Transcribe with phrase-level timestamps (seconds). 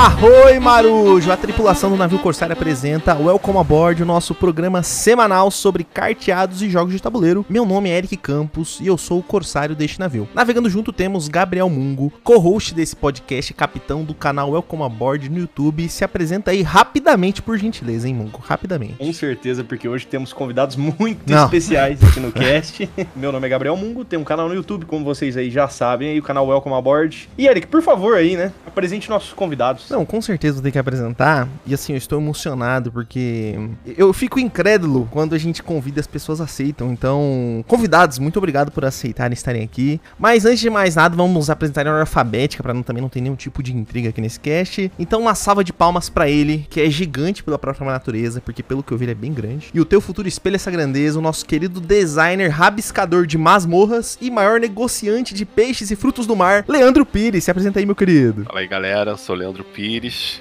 [0.00, 1.32] Arroi Marujo!
[1.32, 6.70] A tripulação do navio Corsário apresenta Welcome Aboard, o nosso programa semanal sobre carteados e
[6.70, 7.44] jogos de tabuleiro.
[7.50, 10.28] Meu nome é Eric Campos e eu sou o Corsário deste navio.
[10.32, 15.88] Navegando junto temos Gabriel Mungo, co-host desse podcast, capitão do canal Welcome Aboard no YouTube.
[15.88, 18.38] Se apresenta aí rapidamente, por gentileza, hein, Mungo?
[18.40, 18.98] Rapidamente.
[18.98, 21.46] Com certeza, porque hoje temos convidados muito Não.
[21.46, 22.88] especiais aqui no cast.
[23.16, 26.10] Meu nome é Gabriel Mungo, tem um canal no YouTube, como vocês aí já sabem,
[26.10, 27.28] aí o canal Welcome Aboard.
[27.36, 29.87] E Eric, por favor aí, né, apresente nossos convidados.
[29.90, 31.48] Não, com certeza vou ter que apresentar.
[31.66, 33.58] E assim, eu estou emocionado porque
[33.96, 36.92] eu fico incrédulo quando a gente convida as pessoas aceitam.
[36.92, 40.00] Então, convidados, muito obrigado por aceitarem estarem aqui.
[40.18, 43.20] Mas antes de mais nada, vamos apresentar em ordem alfabética para não, também não ter
[43.20, 44.90] nenhum tipo de intriga aqui nesse cast.
[44.98, 48.82] Então, uma salva de palmas para ele, que é gigante pela própria natureza, porque pelo
[48.82, 49.68] que eu vi ele é bem grande.
[49.72, 54.30] E o teu futuro espelha essa grandeza, o nosso querido designer, rabiscador de masmorras e
[54.30, 57.44] maior negociante de peixes e frutos do mar, Leandro Pires.
[57.44, 58.44] Se apresenta aí, meu querido.
[58.44, 59.77] Fala aí galera, eu sou o Leandro Pires,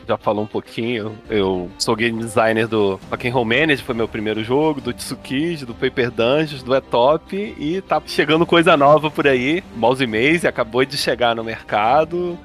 [0.07, 4.81] já falou um pouquinho, eu sou game designer do Rock'n'Roll Manager, foi meu primeiro jogo,
[4.81, 10.05] do Tsukiji, do Paper Dungeons, do Etop, e tá chegando coisa nova por aí, Mouse
[10.07, 12.37] Maze acabou de chegar no mercado,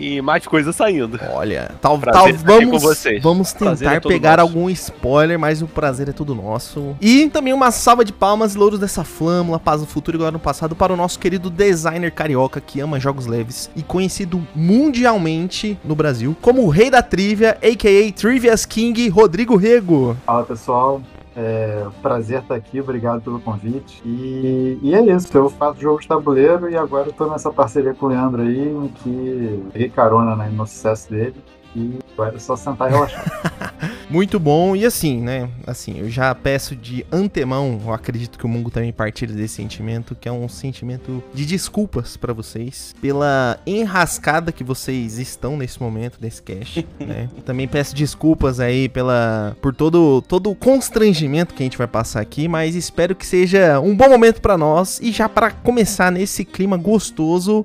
[0.00, 1.20] e mais coisa saindo.
[1.32, 3.22] Olha, tal, tal estar aqui com vamos, vocês.
[3.22, 4.48] vamos Prazer tentar é pegar nosso.
[4.48, 6.96] algum spoiler, mas o prazer é todo nosso.
[7.00, 10.32] E também uma salva de palmas e louros dessa flâmula, paz no futuro e glória
[10.32, 15.78] no passado para o nosso querido designer carioca que ama jogos leves e conhecido mundialmente
[15.84, 18.12] no Brasil como o rei da trivia, a.k.a.
[18.12, 20.16] Trivia's King, Rodrigo Rego.
[20.24, 21.02] Fala pessoal,
[21.40, 24.02] é prazer estar aqui, obrigado pelo convite.
[24.04, 28.06] E, e é isso, eu faço jogo de tabuleiro e agora tô nessa parceria com
[28.06, 31.34] o Leandro aí, em que peguei carona né, no sucesso dele.
[31.74, 33.24] E agora é só sentar e relaxar.
[34.10, 35.48] Muito bom, e assim, né?
[35.64, 40.16] Assim, eu já peço de antemão, eu acredito que o Mungo também partilha desse sentimento,
[40.16, 46.18] que é um sentimento de desculpas pra vocês pela enrascada que vocês estão nesse momento
[46.20, 47.28] nesse cast, né?
[47.44, 52.20] Também peço desculpas aí pela por todo todo o constrangimento que a gente vai passar
[52.20, 56.44] aqui, mas espero que seja um bom momento pra nós e já pra começar nesse
[56.44, 57.64] clima gostoso,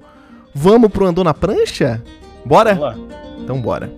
[0.53, 2.03] vamos pro andou na prancha?
[2.45, 2.77] Bora?
[3.39, 3.91] Então bora.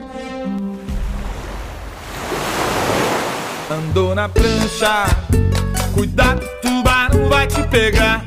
[3.69, 5.05] Andou na prancha,
[5.93, 8.23] cuidado, tubarão vai te pegar.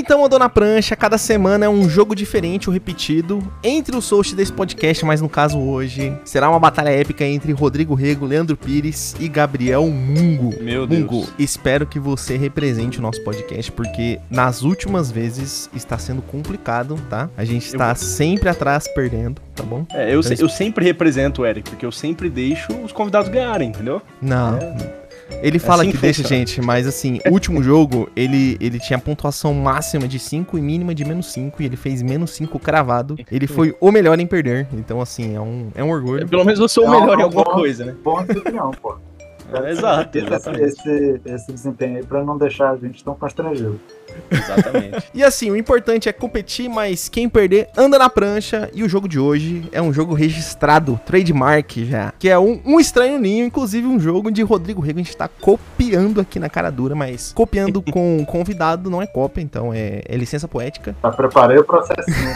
[0.00, 4.34] Então, Andou na Prancha, cada semana é um jogo diferente ou repetido entre os hosts
[4.34, 9.14] desse podcast, mas no caso hoje será uma batalha épica entre Rodrigo Rego, Leandro Pires
[9.20, 10.54] e Gabriel Mungo.
[10.62, 11.00] Meu Deus.
[11.02, 16.96] Mungo, espero que você represente o nosso podcast, porque nas últimas vezes está sendo complicado,
[17.10, 17.28] tá?
[17.36, 19.84] A gente está sempre atrás perdendo, tá bom?
[19.92, 23.68] É, eu, se- eu sempre represento o Eric, porque eu sempre deixo os convidados ganharem,
[23.68, 24.00] entendeu?
[24.22, 24.58] Não.
[25.42, 26.40] Ele fala assim que deixa, funciona.
[26.46, 30.94] gente, mas assim, o último jogo, ele, ele tinha pontuação máxima de 5 e mínima
[30.94, 33.16] de menos 5, e ele fez menos 5 cravado.
[33.30, 34.66] Ele foi o melhor em perder.
[34.72, 36.26] Então, assim, é um, é um orgulho.
[36.28, 37.52] Pelo menos eu sou o Não, melhor em não, alguma bom.
[37.52, 37.94] coisa, né?
[38.02, 38.96] Bom anfitrião, pô.
[39.52, 40.64] É, exato, Esse, exatamente.
[40.64, 43.80] esse, esse desempenho aí pra não deixar a gente tão constrangido.
[44.30, 45.10] Exatamente.
[45.14, 48.70] E assim, o importante é competir, mas quem perder anda na prancha.
[48.72, 52.12] E o jogo de hoje é um jogo registrado, trademark já.
[52.18, 55.00] Que é um, um estranho ninho, inclusive um jogo de Rodrigo Rego.
[55.00, 59.42] A gente tá copiando aqui na cara dura, mas copiando com convidado não é cópia,
[59.42, 60.96] então é, é licença poética.
[61.02, 62.34] Já preparei o processinho.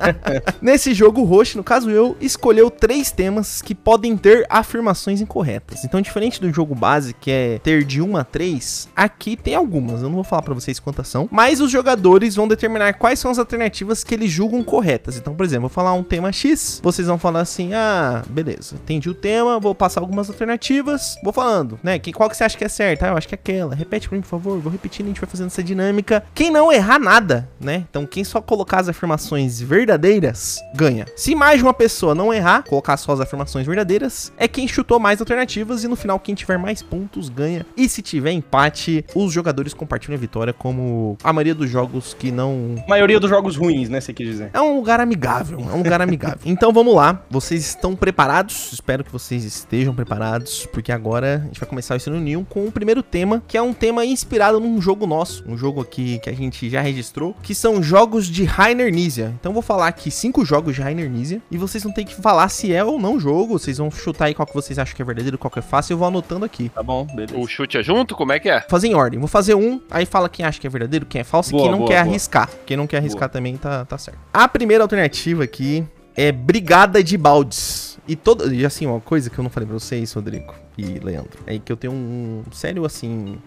[0.60, 5.84] Nesse jogo, o host, no caso eu, escolheu três temas que podem ter afirmações incorretas.
[5.84, 10.02] Então, diferente do jogo base, que é ter de 1 a 3, aqui tem algumas.
[10.02, 13.30] Eu não vou falar pra vocês quantas são, mas os jogadores vão determinar quais são
[13.30, 15.16] as alternativas que eles julgam corretas.
[15.16, 19.08] Então, por exemplo, vou falar um tema X, vocês vão falar assim: "Ah, beleza, entendi
[19.08, 21.16] o tema, vou passar algumas alternativas".
[21.22, 21.98] Vou falando, né?
[21.98, 23.06] Que qual que você acha que é certa?
[23.06, 23.74] Ah, eu acho que é aquela.
[23.74, 24.58] Repete pra mim, por favor.
[24.58, 26.24] Vou repetindo, a gente vai fazendo essa dinâmica.
[26.34, 27.84] Quem não errar nada, né?
[27.88, 31.06] Então, quem só colocar as afirmações verdadeiras ganha.
[31.16, 34.98] Se mais de uma pessoa não errar, colocar só as afirmações verdadeiras, é quem chutou
[34.98, 37.64] mais alternativas e no final quem tiver mais pontos ganha.
[37.76, 42.30] E se tiver empate, os jogadores compartilham a vitória como a maioria dos jogos que
[42.30, 44.50] não A maioria dos jogos ruins, né, você quer dizer.
[44.52, 46.40] é um lugar amigável, é um lugar amigável.
[46.50, 48.72] Então vamos lá, vocês estão preparados?
[48.72, 52.72] Espero que vocês estejam preparados, porque agora a gente vai começar esse New com o
[52.72, 56.32] primeiro tema, que é um tema inspirado num jogo nosso, um jogo aqui que a
[56.32, 59.34] gente já registrou, que são jogos de Rainer Nizia.
[59.38, 62.14] Então eu vou falar aqui cinco jogos de Rainer Nizia, e vocês vão ter que
[62.14, 65.02] falar se é ou não jogo, vocês vão chutar aí qual que vocês acham que
[65.02, 66.68] é verdadeiro, qual que é fácil, eu vou anotando aqui.
[66.68, 67.36] Tá bom, beleza.
[67.36, 68.14] O chute é junto?
[68.14, 68.60] Como é que é?
[68.62, 71.24] Fazer em ordem, vou fazer um, aí fala quem acha que é verdadeiro, quem é
[71.24, 72.08] falso, e Boa, quem não boa, quer boa.
[72.10, 72.50] arriscar.
[72.64, 74.18] Quem não quer arriscar também tá, tá certo.
[74.32, 75.84] A primeira alternativa aqui
[76.16, 77.98] é Brigada de Baldes.
[78.06, 78.52] E todo.
[78.52, 81.70] E assim, uma coisa que eu não falei pra vocês, Rodrigo e Leandro, é que
[81.70, 83.38] eu tenho um sério assim.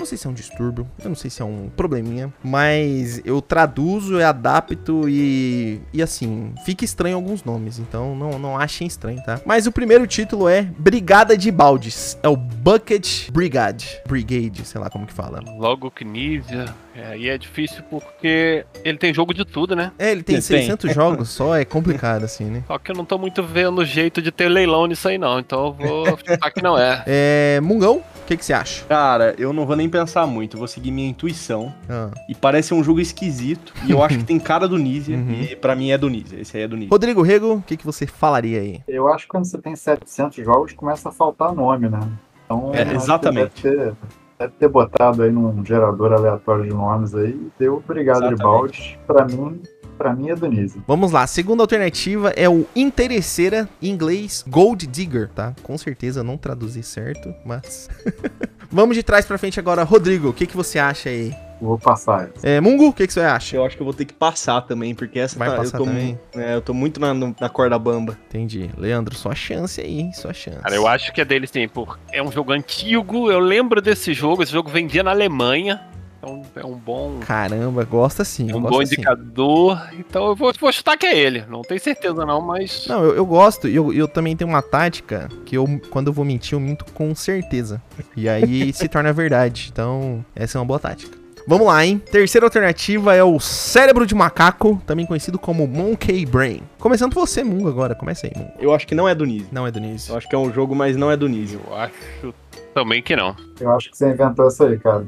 [0.00, 3.20] Eu não sei se é um distúrbio, eu não sei se é um probleminha, mas
[3.22, 5.78] eu traduzo, eu adapto e.
[5.92, 9.42] E assim, fica estranho alguns nomes, então não, não achem estranho, tá?
[9.44, 12.18] Mas o primeiro título é Brigada de Baldes.
[12.22, 14.00] É o Bucket Brigade.
[14.08, 15.42] Brigade, sei lá como que fala.
[15.58, 16.74] Logo Knizia.
[16.94, 19.92] É, e é difícil porque ele tem jogo de tudo, né?
[19.98, 20.60] É, ele tem Ele tem.
[20.60, 22.64] 600 jogos só, é complicado assim, né?
[22.66, 25.38] Só que eu não tô muito vendo jeito de ter leilão nisso aí, não.
[25.38, 27.02] Então eu vou chutar que não é.
[27.06, 27.60] É.
[27.62, 28.84] Mungão, o que, que você acha?
[28.86, 31.74] Cara, eu não vou nem pensar muito, eu vou seguir minha intuição.
[31.88, 32.10] Ah.
[32.28, 33.72] E parece um jogo esquisito.
[33.84, 35.16] E eu acho que tem cara do Nizia.
[35.16, 35.42] Uhum.
[35.50, 36.40] E pra mim é do Nizia.
[36.40, 36.90] Esse aí é do Nizia.
[36.90, 38.80] Rodrigo Rego, o que, que você falaria aí?
[38.86, 42.00] Eu acho que quando você tem 700 jogos, começa a faltar nome, né?
[42.44, 43.62] Então, É, eu acho que exatamente.
[43.62, 43.96] Deve ter,
[44.38, 47.38] deve ter botado aí num gerador aleatório de nomes aí.
[47.58, 48.42] Deu Brigada de Exatamente.
[48.42, 48.98] Baldes.
[49.06, 49.60] Pra mim,
[50.00, 50.80] pra mim é do Nise.
[50.86, 55.54] Vamos lá, a segunda alternativa é o interesseira, em inglês Gold Digger, tá?
[55.62, 57.86] Com certeza eu não traduzi certo, mas.
[58.72, 59.82] Vamos de trás pra frente agora.
[59.82, 61.34] Rodrigo, o que, que você acha aí?
[61.60, 62.30] Vou passar.
[62.42, 63.56] É, Mungo, o que, que você acha?
[63.56, 65.84] Eu acho que eu vou ter que passar também, porque essa Vai tá- passar eu
[65.84, 66.18] tô, também?
[66.34, 68.16] É, eu tô muito na, na corda bamba.
[68.28, 68.70] Entendi.
[68.78, 70.60] Leandro, sua chance aí, sua chance.
[70.60, 74.14] Cara, eu acho que é dele sim, porque é um jogo antigo, eu lembro desse
[74.14, 75.82] jogo, esse jogo vendia na Alemanha,
[76.20, 78.50] então é um bom, Caramba, gosta sim.
[78.50, 82.26] é um bom indicador, então eu vou, vou chutar que é ele, não tenho certeza
[82.26, 82.86] não, mas...
[82.86, 86.12] Não, eu, eu gosto e eu, eu também tenho uma tática que eu, quando eu
[86.12, 87.80] vou mentir, eu minto com certeza.
[88.16, 89.70] E aí se torna verdade.
[89.72, 91.18] Então, essa é uma boa tática.
[91.46, 92.00] Vamos lá, hein?
[92.10, 96.60] Terceira alternativa é o cérebro de macaco, também conhecido como Monkey Brain.
[96.78, 97.94] Começando por você, Mungo, agora.
[97.94, 98.52] Começa aí, Mungo.
[98.58, 99.48] Eu acho que não é do Nizia.
[99.50, 100.10] Não é Denise.
[100.10, 101.58] Eu acho que é um jogo, mas não é do Nizia.
[101.66, 102.34] Eu acho
[102.74, 103.34] também que não.
[103.58, 105.06] Eu acho que você inventou essa aí, cara.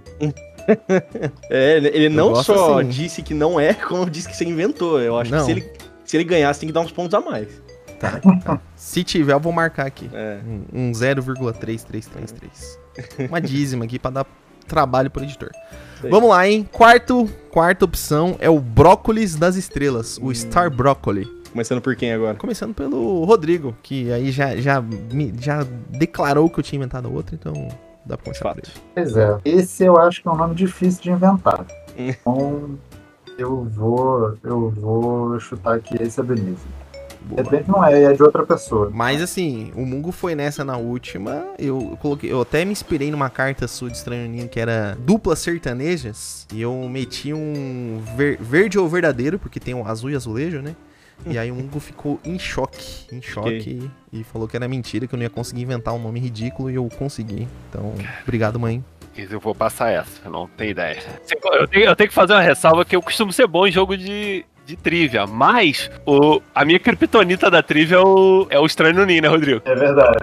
[1.51, 2.89] É, ele- não só assim.
[2.89, 5.01] disse que não é, como disse que você inventou.
[5.01, 5.39] Eu acho Não.
[5.41, 5.73] que se ele,
[6.05, 7.49] se ele ganhasse, tem que dar uns pontos a mais.
[8.01, 8.61] Tá, tá.
[8.75, 10.11] Se tiver, eu vou marcar aqui.
[10.13, 10.39] É.
[10.73, 12.79] Um, um 0,3333.
[13.29, 14.27] Uma dízima aqui pra dar
[14.67, 15.51] trabalho pro editor.
[16.03, 16.11] Aí.
[16.11, 16.69] Vamos lá, hein?
[16.73, 21.27] Quarto, quarta opção é o brócolis das estrelas, o Star Broccoli.
[21.53, 22.35] Começando por quem agora?
[22.37, 24.83] Começando pelo Rodrigo, que aí já, já,
[25.39, 27.69] já declarou que eu tinha inventado outro, então
[28.07, 28.73] dá pra começar por ele.
[28.95, 29.39] Pois é.
[29.45, 31.65] Esse eu acho que é um nome difícil de inventar.
[31.95, 32.79] Então,
[33.39, 36.57] eu vou, eu vou chutar que esse é do Nise.
[37.21, 37.43] De Boa.
[37.43, 38.91] repente não é, é de outra pessoa.
[38.93, 41.45] Mas assim, o Mungo foi nessa na última.
[41.59, 45.39] Eu coloquei, eu até me inspirei numa carta sua de Estranho Ninho que era duplas
[45.39, 46.47] sertanejas.
[46.53, 50.75] E eu meti um ver- verde ou verdadeiro, porque tem o azul e azulejo, né?
[51.27, 55.07] E aí o Mungo ficou em choque, em choque, e, e falou que era mentira,
[55.07, 57.47] que eu não ia conseguir inventar um nome ridículo e eu consegui.
[57.69, 58.85] Então, obrigado, mãe.
[59.17, 61.03] Eu vou passar essa, não tenho ideia.
[61.53, 63.97] Eu tenho, eu tenho que fazer uma ressalva que eu costumo ser bom em jogo
[63.97, 68.95] de, de trivia, mas o, a minha criptonita da trivia é o, é o Estranho
[68.95, 69.61] no Ninho, né, Rodrigo?
[69.65, 70.19] É verdade.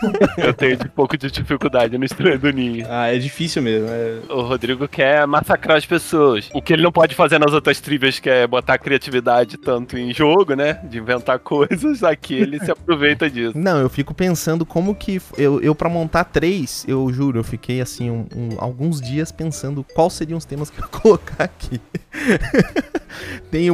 [0.38, 2.86] Eu tenho um pouco de dificuldade no Estranho do Ninho.
[2.88, 3.88] Ah, é difícil mesmo.
[3.90, 6.48] é- O Rodrigo quer massacrar as pessoas.
[6.54, 10.12] O que ele não pode fazer nas outras trivias, que é botar criatividade tanto em
[10.12, 10.80] jogo, né?
[10.84, 13.52] De inventar coisas, aqui ele se aproveita disso.
[13.56, 15.20] Não, eu fico pensando como que.
[15.38, 19.84] Eu, eu para montar três, eu juro, eu fiquei assim, um- um- alguns dias pensando
[19.94, 21.80] quais seriam os temas que eu ia colocar aqui.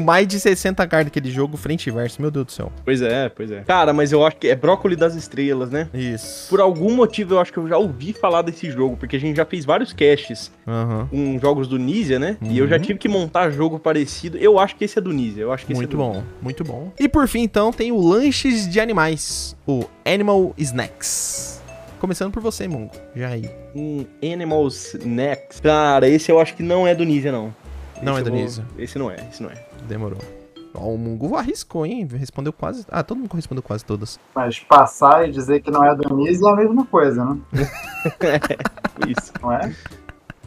[0.01, 2.73] Tenho mais de 60 cartas daquele jogo, frente e verso, meu Deus do céu.
[2.85, 3.61] Pois é, pois é.
[3.63, 5.89] Cara, mas eu acho que é Brócoli das Estrelas, né?
[5.93, 6.49] Isso.
[6.49, 9.37] Por algum motivo eu acho que eu já ouvi falar desse jogo, porque a gente
[9.37, 11.07] já fez vários casts Aham.
[11.11, 12.37] com jogos do Nizia, né?
[12.41, 12.83] E eu já Uhum.
[12.83, 14.39] tive que montar jogo parecido.
[14.39, 15.43] Eu acho que esse é do Nizia.
[15.43, 16.93] Eu acho que esse Muito é bom, muito bom.
[16.99, 21.61] E por fim, então, tem o Lanches de Animais, o Animal Snacks.
[21.99, 22.93] Começando por você, Mungo.
[23.15, 23.51] Já aí.
[23.75, 25.61] Um Animal Snacks.
[25.61, 27.55] Cara, esse eu acho que não é do Nizia, não.
[28.03, 28.65] Não Esse é eu vou-.
[28.79, 29.65] Esse não é, esse não é.
[29.87, 30.19] Demorou.
[30.75, 32.07] Ó, o Mungo arriscou, hein?
[32.13, 32.87] Respondeu quase.
[32.89, 34.19] Ah, todo mundo respondeu quase todas.
[34.35, 37.39] Mas passar e dizer que não é Nise é a mesma coisa, né?
[39.09, 39.33] Isso.
[39.43, 39.75] Não é?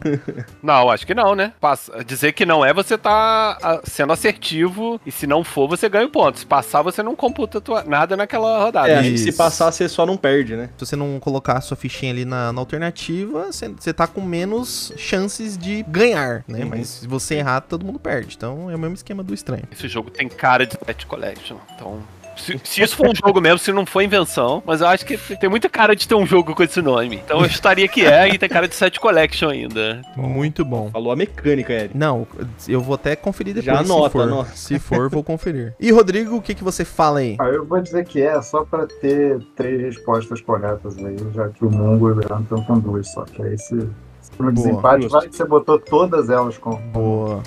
[0.62, 1.54] Não, acho que não, né?
[1.60, 5.90] Passa- dizer que não é, você tá ah, sendo assertivo, e se não for, você
[5.90, 6.40] ganha um ponto.
[6.40, 8.90] Se passar, você não computa tua- nada naquela rodada.
[8.90, 10.70] É, acho que se passar, você só não perde, né?
[10.78, 14.22] Se você não colocar a sua fichinha ali na, na alternativa, você, você tá com
[14.22, 16.64] menos chances de ganhar, né?
[16.64, 16.70] Uhum.
[16.70, 18.36] Mas se você errar, todo mundo perde.
[18.36, 19.64] Então é o mesmo esquema do estranho.
[19.72, 22.02] Esse jogo tem cara de Pet Collection, então...
[22.36, 25.18] Se, se isso for um jogo mesmo, se não for invenção, mas eu acho que
[25.38, 27.18] tem muita cara de ter um jogo com esse nome.
[27.24, 30.02] Então eu estaria que é, e tem cara de Set Collection ainda.
[30.16, 30.90] Muito bom.
[30.92, 31.98] Falou a mecânica, Eric.
[31.98, 32.28] Não,
[32.68, 34.22] eu vou até conferir depois Já se anota, for.
[34.22, 34.52] anota.
[34.56, 35.74] Se for, vou conferir.
[35.80, 37.38] E Rodrigo, o que, que você fala aí?
[37.40, 41.66] Ah, eu vou dizer que é só pra ter três respostas corretas aí, já que
[41.66, 43.24] o Mungo e o Leandro estão com duas só.
[43.24, 43.80] Que aí se,
[44.22, 47.44] se no desempate, vai que você botou todas elas como, Boa.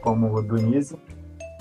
[0.00, 0.96] como do Nise.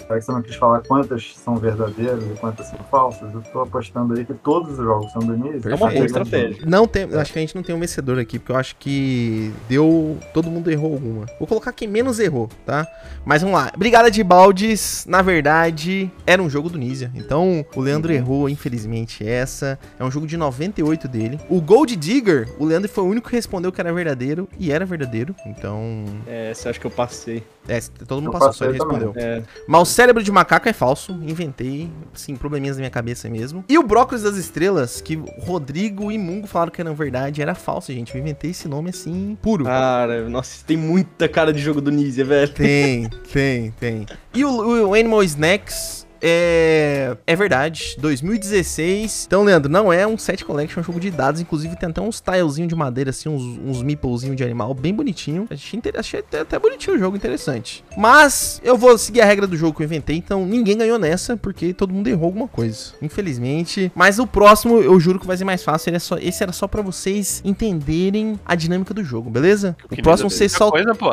[0.09, 4.15] Que você não quis falar quantas são verdadeiras e quantas são falsas, eu tô apostando
[4.15, 5.69] aí que todos os jogos são do início.
[5.71, 6.65] É uma boa estratégia.
[6.65, 9.53] Não tem, acho que a gente não tem um vencedor aqui, porque eu acho que
[9.67, 10.17] deu.
[10.33, 11.25] Todo mundo errou alguma.
[11.37, 12.87] Vou colocar quem menos errou, tá?
[13.23, 13.71] Mas vamos lá.
[13.77, 17.11] Brigada de Baldes, na verdade, era um jogo do Nizia.
[17.13, 19.77] Então, o Leandro errou, infelizmente, essa.
[19.99, 21.39] É um jogo de 98 dele.
[21.49, 24.47] O Gold Digger, o Leandro foi o único que respondeu que era verdadeiro.
[24.59, 25.35] E era verdadeiro.
[25.45, 26.05] Então.
[26.27, 27.43] É, você acha que eu passei?
[27.67, 28.97] É, todo mundo Eu passou, só ele também.
[28.97, 29.21] respondeu.
[29.21, 29.43] É.
[29.67, 33.65] Mas o cérebro de macaco é falso, inventei, sim, probleminhas na minha cabeça mesmo.
[33.67, 37.91] E o brócolis das estrelas, que Rodrigo e Mungo falaram que era verdade, era falso,
[37.91, 38.15] gente.
[38.15, 39.65] Eu inventei esse nome assim, puro.
[39.65, 42.49] Cara, nossa, tem muita cara de jogo do Nizia, velho.
[42.53, 44.05] Tem, tem, tem.
[44.33, 49.25] E o, o Animal Snacks é, é verdade, 2016.
[49.27, 51.39] Então, Leandro, não é um set collection, é um jogo de dados.
[51.41, 55.47] Inclusive, tem até uns tilezinhos de madeira, assim, uns, uns meeplezinhos de animal, bem bonitinho.
[55.49, 57.83] Achei, inter- achei até, até bonitinho o jogo, interessante.
[57.97, 61.35] Mas eu vou seguir a regra do jogo que eu inventei, então ninguém ganhou nessa,
[61.37, 62.93] porque todo mundo errou alguma coisa.
[63.01, 63.91] Infelizmente.
[63.95, 65.93] Mas o próximo, eu juro que vai ser mais fácil.
[65.93, 69.75] É só, esse era só pra vocês entenderem a dinâmica do jogo, beleza?
[69.91, 70.69] O próximo vocês só.
[70.71, 71.09] coisa, pô.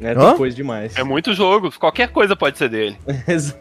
[0.00, 0.28] É, Hã?
[0.28, 0.96] tem coisa demais.
[0.96, 1.70] É muito jogo.
[1.78, 2.96] Qualquer coisa pode ser dele.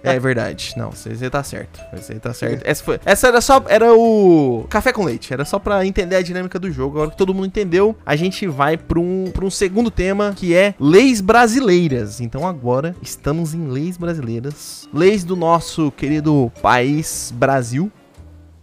[0.04, 0.74] É verdade.
[0.78, 1.80] Não, você você tá certo.
[1.94, 2.64] Você tá certo.
[2.66, 3.64] Essa, foi, essa era só.
[3.68, 4.66] Era o.
[4.70, 5.34] Café com leite.
[5.34, 6.98] Era só pra entender a dinâmica do jogo.
[6.98, 10.54] Agora que todo mundo entendeu, a gente vai pra um, pra um segundo tema que
[10.54, 12.22] é leis brasileiras.
[12.22, 14.88] Então agora estamos em leis brasileiras.
[14.94, 17.92] Leis do nosso querido país Brasil.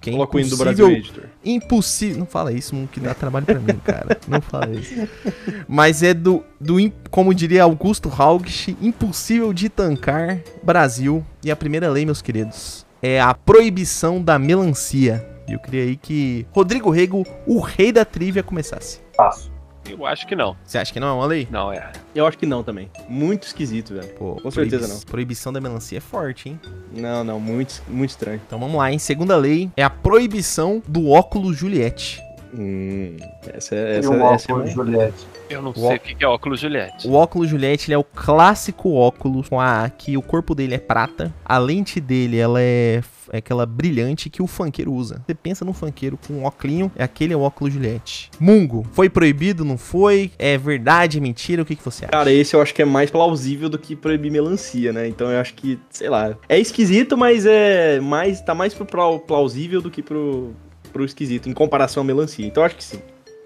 [0.03, 1.25] Que é Coloca o hino do Brasil Editor.
[1.45, 2.19] Impossível.
[2.19, 4.19] Não fala isso, que dá trabalho pra mim, cara.
[4.27, 4.93] Não fala isso.
[5.69, 6.77] Mas é do, do
[7.09, 11.25] como diria Augusto Haugt, impossível de tancar Brasil.
[11.45, 15.25] E a primeira lei, meus queridos, é a proibição da melancia.
[15.49, 19.01] E eu queria aí que Rodrigo Rego, o rei da trivia, começasse.
[19.17, 19.52] Passo.
[19.89, 20.57] Eu acho que não.
[20.65, 21.49] Você acha que não é uma lei?
[21.51, 21.91] Não, é.
[22.15, 22.91] Eu acho que não também.
[23.09, 24.09] Muito esquisito, velho.
[24.15, 25.01] Pô, Com certeza não.
[25.01, 26.61] Proibição da melancia é forte, hein?
[26.95, 28.41] Não, não, muito, muito estranho.
[28.47, 28.99] Então vamos lá, hein?
[28.99, 32.23] Segunda lei é a proibição do óculos Juliette.
[32.55, 33.17] Hum,
[33.55, 35.27] essa, E essa, o essa é óculos uma- Juliette.
[35.49, 37.09] Eu não O sei ó- o que é óculos Juliette.
[37.09, 40.79] O óculos Juliette ele é o clássico óculos com a que o corpo dele é
[40.79, 45.23] prata, a lente dele ela é, é aquela brilhante que o funkeiro usa.
[45.27, 48.31] Você pensa no funkeiro com um óculinho, é aquele é o óculos Juliette.
[48.39, 50.31] Mungo, foi proibido, não foi?
[50.39, 51.63] É verdade, é mentira?
[51.63, 52.13] O que, que você acha?
[52.13, 55.07] Cara, esse eu acho que é mais plausível do que proibir melancia, né?
[55.09, 56.37] Então eu acho que, sei lá.
[56.49, 58.41] É esquisito, mas é mais.
[58.41, 60.53] tá mais pro plau- plausível do que pro,
[60.93, 62.47] pro esquisito, em comparação à melancia.
[62.47, 63.01] Então acho que sim.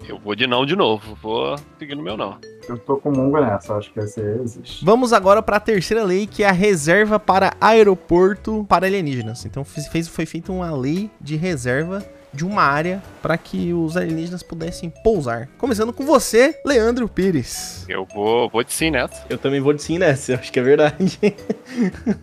[0.07, 1.17] Eu vou de não de novo.
[1.21, 2.37] Vou seguir no meu não.
[2.67, 4.83] Eu tô com o Mungo nessa, acho que esse aí existe.
[4.83, 9.45] Vamos agora para a terceira lei, que é a reserva para aeroporto para alienígenas.
[9.45, 14.43] Então fez, foi feita uma lei de reserva de uma área para que os alienígenas
[14.43, 15.49] pudessem pousar.
[15.57, 17.85] Começando com você, Leandro Pires.
[17.87, 19.25] Eu vou, vou de sim nessa.
[19.29, 21.19] Eu também vou de sim nessa, eu acho que é verdade.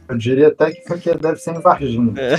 [0.09, 2.13] Eu diria até que isso aqui deve ser em Varginha.
[2.17, 2.37] É.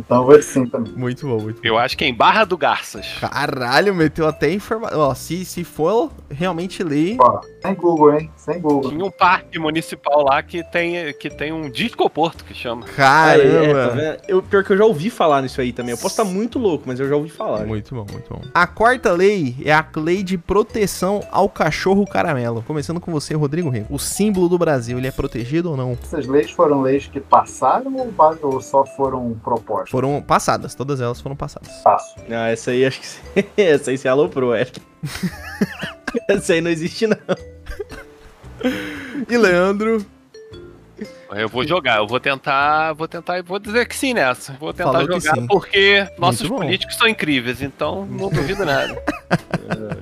[0.00, 0.92] Então eu vou de sim também.
[0.94, 1.68] Muito bom, muito bom.
[1.68, 3.06] Eu acho que é em Barra do Garças.
[3.20, 4.98] Caralho, meteu até informação.
[4.98, 7.16] Ó, se, se for realmente lei.
[7.20, 8.30] Ó, sem Google, hein?
[8.36, 8.90] Sem Google.
[8.90, 12.86] Tinha um parque municipal lá que tem, que tem um discoporto que chama.
[12.96, 13.94] Aí, é, tá Caramba!
[13.94, 14.18] vendo?
[14.28, 15.92] eu, pior que eu já ouvi falar nisso aí também.
[15.92, 17.66] Eu posso estar muito louco, mas eu já ouvi falar.
[17.66, 18.40] muito bom, muito bom.
[18.54, 22.62] A quarta lei é a lei de proteção ao cachorro caramelo.
[22.66, 23.86] Começando com você, Rodrigo Rego.
[23.90, 25.92] O símbolo do Brasil, ele é protegido ou não?
[26.02, 27.94] Essas leis foram leis que passaram
[28.42, 29.89] ou só foram propostas?
[29.90, 31.68] Foram passadas, todas elas foram passadas.
[31.82, 32.14] Passo.
[32.30, 33.44] Ah, essa aí acho que.
[33.60, 34.64] essa aí você aloprou, é.
[36.30, 37.16] essa aí não existe, não.
[39.28, 40.06] E Leandro?
[41.32, 44.52] Eu vou jogar, eu vou tentar, vou tentar, vou dizer que sim nessa.
[44.60, 46.58] Vou tentar Falou jogar porque nossos bom.
[46.58, 48.96] políticos são incríveis, então não duvido nada.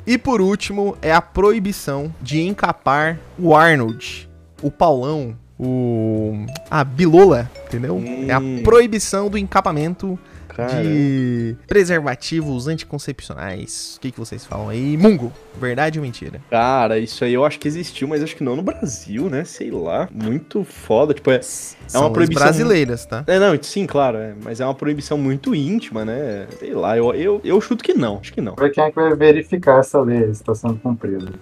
[0.06, 4.28] E por último, é a proibição de encapar o Arnold,
[4.60, 6.46] o Paulão, o.
[6.70, 8.02] a Bilola, entendeu?
[8.26, 8.62] É a Hum.
[8.62, 10.82] proibição do encapamento Cara.
[10.82, 13.96] de preservativos anticoncepcionais.
[13.96, 14.96] O que, que vocês falam aí?
[14.96, 16.40] Mungo, verdade ou mentira?
[16.50, 19.44] Cara, isso aí eu acho que existiu, mas acho que não no Brasil, né?
[19.44, 20.08] Sei lá.
[20.12, 21.14] Muito foda.
[21.14, 21.40] Tipo, é.
[21.42, 23.24] São uma leis proibição brasileiras, tá?
[23.26, 26.46] É, não, sim, claro, é, mas é uma proibição muito íntima, né?
[26.58, 28.54] Sei lá, eu, eu, eu chuto que não, acho que não.
[28.54, 31.32] Pra quem é que vai verificar essa lei se está sendo cumprida?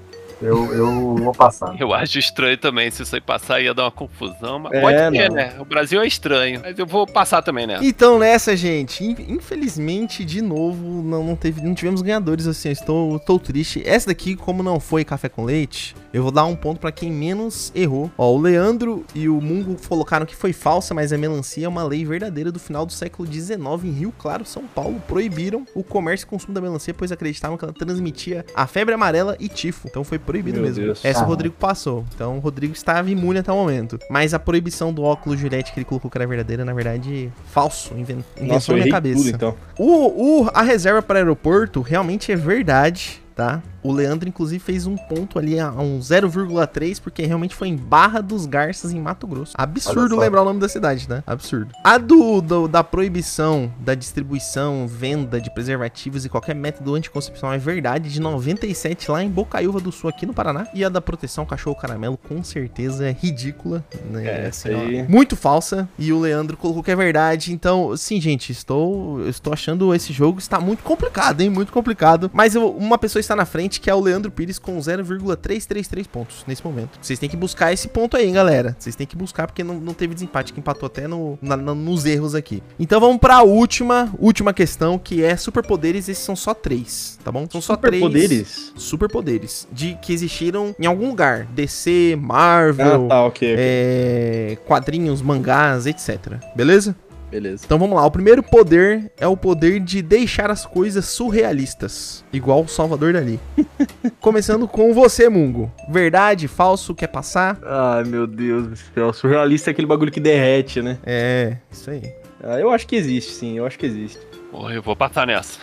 [0.41, 1.75] Eu, eu vou passar.
[1.81, 4.97] Eu acho estranho também, se isso aí passar ia dar uma confusão, mas É, pode
[5.19, 5.35] ter, não.
[5.37, 5.55] né?
[5.59, 7.85] O Brasil é estranho, mas eu vou passar também nessa.
[7.85, 12.73] Então nessa, gente, in- infelizmente, de novo, não, não, teve, não tivemos ganhadores assim, eu
[12.73, 13.83] estou, estou triste.
[13.87, 17.11] Essa daqui, como não foi café com leite, eu vou dar um ponto pra quem
[17.11, 18.11] menos errou.
[18.19, 21.85] Ó, o Leandro e o Mungo colocaram que foi falsa, mas a melancia é uma
[21.85, 25.03] lei verdadeira do final do século XIX em Rio Claro, São Paulo.
[25.09, 29.37] Proibiram o comércio e consumo da melancia, pois acreditavam que ela transmitia a febre amarela
[29.41, 29.89] e tifo.
[29.89, 30.85] Então foi Proibido Meu mesmo.
[30.85, 31.05] Deus.
[31.05, 31.27] Essa o Ah.
[31.27, 32.05] Rodrigo passou.
[32.15, 33.99] Então o Rodrigo estava imune até o momento.
[34.11, 37.95] Mas a proibição do óculos Juliette que ele colocou que era verdadeira, na verdade, falso.
[37.97, 38.25] Inven...
[38.41, 39.17] Invenção na minha cabeça.
[39.23, 39.55] tudo, então.
[39.79, 43.63] O, o- a reserva para aeroporto realmente é verdade, tá?
[43.87, 48.21] O Leandro, inclusive, fez um ponto ali, a um 0,3, porque realmente foi em Barra
[48.21, 49.53] dos Garças, em Mato Grosso.
[49.57, 51.23] Absurdo lembrar o nome da cidade, né?
[51.27, 51.73] Absurdo.
[51.85, 57.59] A do, do- da proibição da distribuição, venda de preservativos e qualquer método anticoncepcional é
[57.59, 60.67] verdade, de 97 lá em Bocaiúva do Sul, aqui no Paraná.
[60.75, 63.85] E a da proteção cachorro caramelo, com certeza, é ridícula.
[64.11, 64.27] Né?
[64.27, 65.89] É, Assim, essa ó, aí- muito falsa.
[65.99, 67.53] E o Leandro colocou que é verdade.
[67.53, 71.51] Então, sim, gente, estou, estou achando esse jogo está muito complicado, hein?
[71.51, 72.31] Muito complicado.
[72.33, 76.45] Mas eu- uma pessoa está na frente, que é o Leandro Pires, com 0,333 pontos
[76.47, 76.99] nesse momento.
[77.01, 78.77] Vocês têm que buscar esse ponto aí, hein, galera.
[78.79, 81.75] Vocês têm que buscar, porque não, não teve desempate, que empatou até no, na- na-
[81.75, 82.63] nos erros aqui.
[82.79, 86.09] Então vamos para a última, última questão, que é superpoderes.
[86.09, 87.47] Esses são só três, tá bom?
[87.51, 88.03] São só três.
[88.03, 88.73] Superpoderes?
[88.77, 89.69] Superpoderes.
[89.73, 91.45] De que existiram em algum lugar.
[91.47, 93.07] DC, Marvel.
[93.07, 93.53] Ah, tá, ok.
[93.53, 93.57] ok.
[93.59, 96.35] É, quadrinhos, mangás, etc.
[96.55, 96.95] Beleza?
[97.31, 97.65] Beleza.
[97.65, 98.07] Então vamos lá.
[98.07, 103.41] O primeiro poder é o poder de deixar as coisas surrealistas, igual o Salvador Dali.
[104.21, 105.71] Começando com você, Mungo.
[105.89, 107.59] Verdade, falso, quer passar?
[107.65, 109.13] Ai, meu Deus do céu.
[109.13, 110.99] Surrealista é aquele bagulho que derrete, né?
[111.05, 112.03] É, isso aí.
[112.43, 113.57] Ah, eu acho que existe, sim.
[113.59, 114.21] Eu acho que existe.
[114.51, 115.59] Porra, eu vou passar nessa.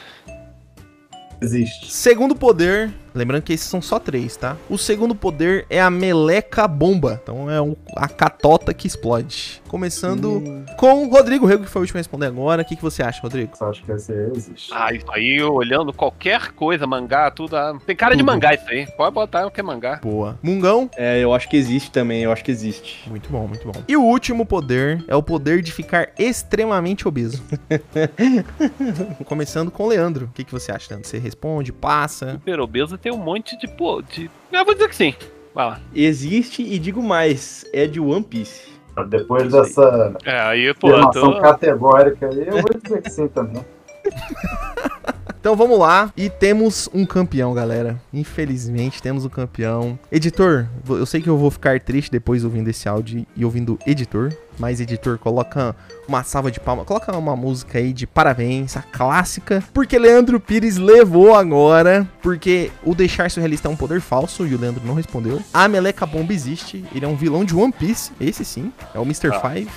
[1.42, 1.92] Existe.
[1.92, 4.56] Segundo poder, lembrando que esses são só três, tá?
[4.70, 7.20] O segundo poder é a meleca bomba.
[7.24, 9.62] Então é um- a catota que explode.
[9.68, 10.66] Começando Hum.
[10.78, 12.62] com o Rodrigo Rego, que foi o último a responder agora.
[12.62, 13.56] O que, que você acha, Rodrigo?
[13.58, 14.72] Só acho que esse aí existe.
[14.74, 17.56] Ah, isso aí, eu olhando qualquer coisa, mangá, tudo.
[17.58, 18.32] ah, tem cara de Tudo.
[18.32, 18.86] mangá isso aí.
[18.96, 20.00] Pode botar o que é mangá.
[20.04, 20.38] Boa.
[20.44, 20.90] Mungão?
[20.96, 22.22] É, eu acho que existe também.
[22.24, 23.10] Eu acho que existe.
[23.10, 23.74] Muito bom, muito bom.
[23.88, 27.42] E o último poder é o poder de ficar extremamente obeso.
[29.26, 30.26] Começando com o Leandro.
[30.26, 31.08] O que, que você acha, Leandro?
[31.10, 32.34] Você responde, passa.
[32.34, 33.68] Super obeso tem um monte de.
[33.68, 34.32] Pô, de.
[34.52, 35.14] Eu vou dizer que sim.
[35.54, 35.80] Vai lá.
[35.94, 37.66] Existe e digo mais.
[37.74, 38.72] É de One Piece.
[39.10, 41.42] Depois dessa É, aí, pô, eu afirmação tô.
[41.42, 43.66] categórica aí, eu vou dizer que sim também.
[45.44, 46.10] Então vamos lá.
[46.16, 48.02] E temos um campeão, galera.
[48.14, 50.00] Infelizmente, temos um campeão.
[50.10, 54.32] Editor, eu sei que eu vou ficar triste depois ouvindo esse áudio e ouvindo editor.
[54.58, 55.76] Mas, editor, coloca
[56.08, 56.86] uma salva de palmas.
[56.86, 59.62] Coloca uma música aí de parabéns, a clássica.
[59.74, 62.08] Porque Leandro Pires levou agora.
[62.22, 65.42] Porque o deixar surrealista é um poder falso e o Leandro não respondeu.
[65.54, 66.86] A Meleca Bomba existe.
[66.96, 68.14] Ele é um vilão de One Piece.
[68.18, 68.72] Esse sim.
[68.96, 69.32] É o Mr.
[69.34, 69.42] Ah.
[69.42, 69.70] Five.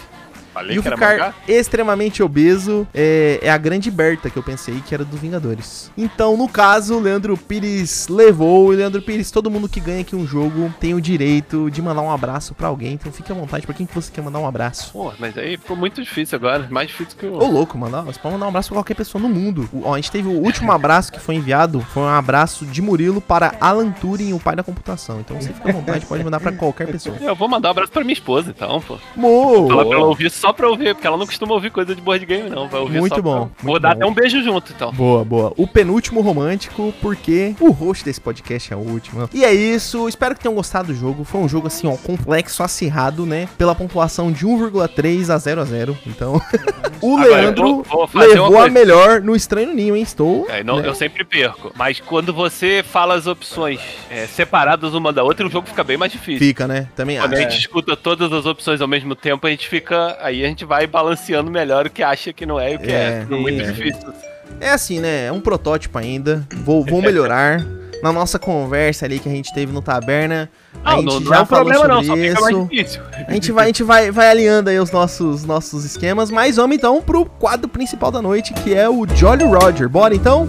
[0.57, 1.35] Falei E o ficar mangá?
[1.47, 5.93] extremamente obeso é, é a grande Berta que eu pensei que era do Vingadores.
[5.99, 8.73] Então, no caso, o Leandro Pires levou.
[8.73, 12.01] E Leandro Pires, todo mundo que ganha aqui um jogo tem o direito de mandar
[12.01, 12.95] um abraço pra alguém.
[12.95, 13.67] Então fique à vontade.
[13.67, 14.93] Pra quem que você quer mandar um abraço?
[14.95, 16.67] Pô, mas aí ficou muito difícil agora.
[16.71, 17.35] Mais difícil que o.
[17.39, 19.69] Ô, louco, mandar, você pode mandar um abraço pra qualquer pessoa no mundo.
[19.71, 21.81] O- ó, a gente teve o último abraço que foi enviado.
[21.93, 25.21] Foi um abraço de Murilo para Alan Turing, o pai da computação.
[25.21, 27.15] Então você fica à vontade, pode mandar pra qualquer pessoa.
[27.21, 28.97] Eu vou mandar um abraço pra minha esposa, então, pô.
[29.15, 29.71] Mo!
[29.71, 32.69] Ela ouvir só pra ouvir, porque ela não costuma ouvir coisa de board game, não.
[32.69, 33.95] Vai ouvir Muito bom, pra- Vou muito dar bom.
[33.97, 34.93] até um beijo junto, então.
[34.93, 35.53] Boa, boa.
[35.57, 39.29] O penúltimo romântico, porque o host desse podcast é o último.
[39.33, 40.09] E é isso.
[40.09, 41.25] Espero que tenham gostado do jogo.
[41.25, 43.49] Foi um jogo assim, ó, complexo, acirrado, né?
[43.59, 45.99] Pela pontuação de 1,3 a 0 a 0.
[46.07, 46.41] Então,
[47.01, 50.03] o Agora, Leandro vou- vou levou a melhor no Estranho Ninho, hein?
[50.03, 50.47] Estou.
[50.49, 50.89] É, não, né?
[50.89, 51.73] Eu sempre perco.
[51.77, 53.81] Mas quando você fala as opções
[54.11, 56.39] é, separadas uma da outra, o jogo fica bem mais difícil.
[56.47, 56.89] Fica, né?
[56.95, 60.17] Também Quando a gente escuta todas as opções ao mesmo tempo, a gente fica.
[60.21, 62.91] Aí a gente vai balanceando melhor o que acha que não é e o que
[62.91, 62.95] é.
[62.95, 63.65] É, Fica muito é.
[63.73, 64.13] difícil.
[64.61, 65.27] É assim, né?
[65.27, 66.47] É um protótipo ainda.
[66.65, 67.65] Vou, vou melhorar.
[68.03, 70.51] Na nossa conversa ali que a gente teve no Taberna,
[70.85, 72.57] a Não, gente não, não já é um falou problema, não, sobre só fica mais
[72.57, 72.69] isso.
[72.71, 73.03] difícil.
[73.27, 76.77] A gente vai, a gente vai, vai alinhando aí os nossos, nossos esquemas, mas vamos
[76.77, 79.89] então pro quadro principal da noite, que é o Jolly Roger.
[79.89, 80.47] Bora então?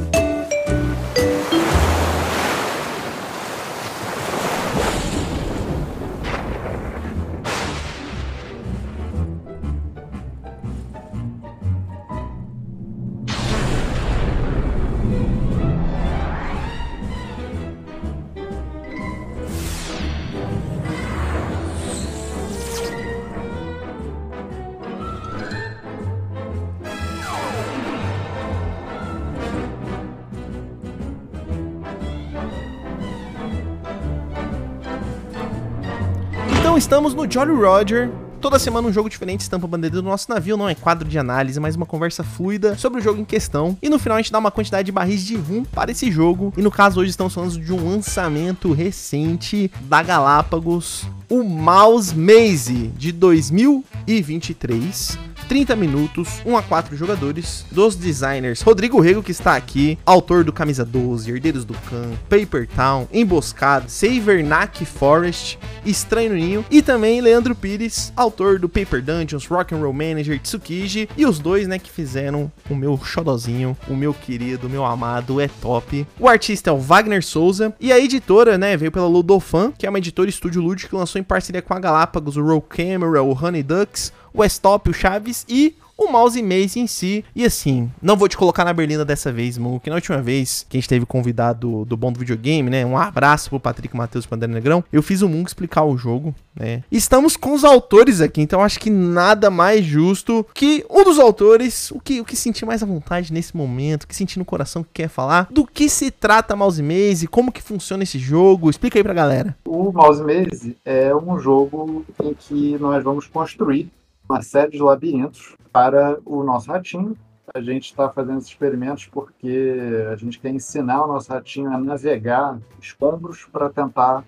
[36.78, 38.12] Então estamos no Jolly Roger.
[38.40, 41.18] Toda semana um jogo diferente estampa a bandeira do nosso navio, não é quadro de
[41.18, 43.76] análise, mas uma conversa fluida sobre o jogo em questão.
[43.82, 46.54] E no final a gente dá uma quantidade de barris de rum para esse jogo.
[46.56, 52.94] E no caso hoje estamos falando de um lançamento recente da Galápagos, o Mouse Maze
[52.96, 55.18] de 2023.
[55.48, 60.52] 30 minutos, 1 a 4 jogadores, dos designers Rodrigo Rego, que está aqui, autor do
[60.52, 67.56] Camisa 12, Herdeiros do Khan, Paper Town, Emboscado, Savernack Forest, Estranho Ninho, e também Leandro
[67.56, 71.90] Pires, autor do Paper Dungeons, Rock and Roll Manager, Tsukiji, e os dois, né, que
[71.90, 76.06] fizeram o meu xodozinho, o meu querido, meu amado, é top.
[76.20, 79.90] O artista é o Wagner Souza, e a editora, né, veio pela Ludofan, que é
[79.90, 83.32] uma editora estúdio lúdico que lançou em parceria com a Galápagos, o Roll Camera, o
[83.32, 87.26] Honey Ducks, o Westop, o Chaves e o mouse maze em si.
[87.36, 90.66] E assim, não vou te colocar na berlina dessa vez, Mu, que na última vez
[90.70, 92.86] que a gente teve convidado do Bom do Videogame, né?
[92.86, 94.84] Um abraço pro Patrick Matheus André Negrão.
[94.94, 96.84] Eu fiz o Mungo explicar o jogo, né?
[96.92, 101.90] Estamos com os autores aqui, então acho que nada mais justo que um dos autores,
[101.90, 104.84] o que, o que sentir mais à vontade nesse momento, o que sentir no coração
[104.84, 108.70] que quer falar, do que se trata Mouse Maze, como que funciona esse jogo.
[108.70, 109.58] Explica aí pra galera.
[109.66, 113.90] O Mouse Maze é um jogo em que nós vamos construir
[114.30, 117.18] uma série de labirintos para o nosso ratinho.
[117.54, 121.78] A gente está fazendo esses experimentos porque a gente quer ensinar o nosso ratinho a
[121.78, 124.26] navegar escombros para tentar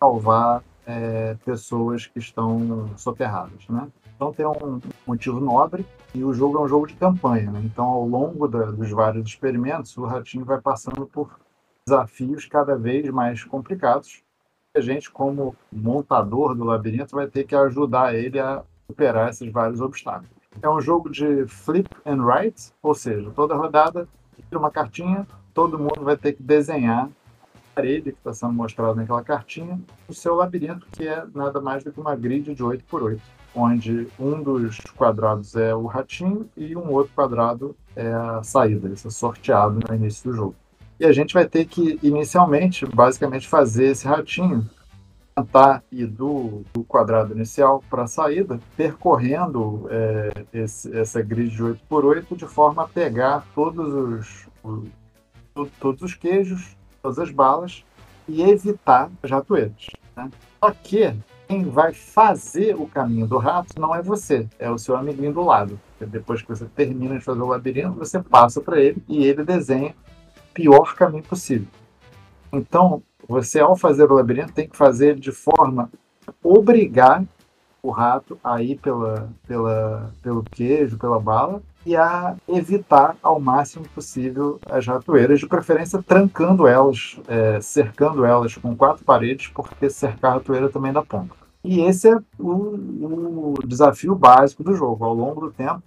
[0.00, 3.88] salvar é, pessoas que estão soterradas, né?
[4.14, 7.50] Então tem um motivo nobre e o jogo é um jogo de campanha.
[7.50, 7.60] Né?
[7.64, 11.38] Então ao longo da, dos vários experimentos, o ratinho vai passando por
[11.86, 14.22] desafios cada vez mais complicados.
[14.74, 19.80] A gente, como montador do labirinto, vai ter que ajudar ele a superar esses vários
[19.80, 20.30] obstáculos.
[20.62, 25.78] É um jogo de flip and write, ou seja, toda rodada tira uma cartinha, todo
[25.78, 30.34] mundo vai ter que desenhar a parede que está sendo mostrada naquela cartinha, o seu
[30.34, 33.20] labirinto, que é nada mais do que uma grid de 8 por 8
[33.56, 38.88] onde um dos quadrados é o ratinho e um outro quadrado é a saída.
[38.90, 40.54] Isso é sorteado no início do jogo.
[41.00, 44.68] E a gente vai ter que, inicialmente, basicamente fazer esse ratinho
[45.36, 51.62] tentar ir do, do quadrado inicial para a saída, percorrendo é, esse, essa grid de
[51.62, 54.48] 8x8 de forma a pegar todos os,
[55.54, 57.84] os, todos os queijos, todas as balas
[58.26, 59.86] e evitar as ratoeiras.
[60.16, 60.30] Né?
[60.58, 61.14] Só que
[61.46, 65.42] quem vai fazer o caminho do rato não é você, é o seu amiguinho do
[65.42, 65.78] lado.
[66.00, 69.90] Depois que você termina de fazer o labirinto, você passa para ele e ele desenha
[69.90, 71.68] o pior caminho possível.
[72.52, 75.90] Então, você, ao fazer o labirinto, tem que fazer de forma
[76.42, 77.24] obrigar
[77.82, 83.86] o rato a ir pela, pela, pelo queijo, pela bala, e a evitar ao máximo
[83.94, 90.32] possível as ratoeiras, de preferência trancando elas, é, cercando elas com quatro paredes, porque cercar
[90.32, 91.36] a ratoeira também dá ponto.
[91.62, 95.04] E esse é o, o desafio básico do jogo.
[95.04, 95.82] Ao longo do tempo,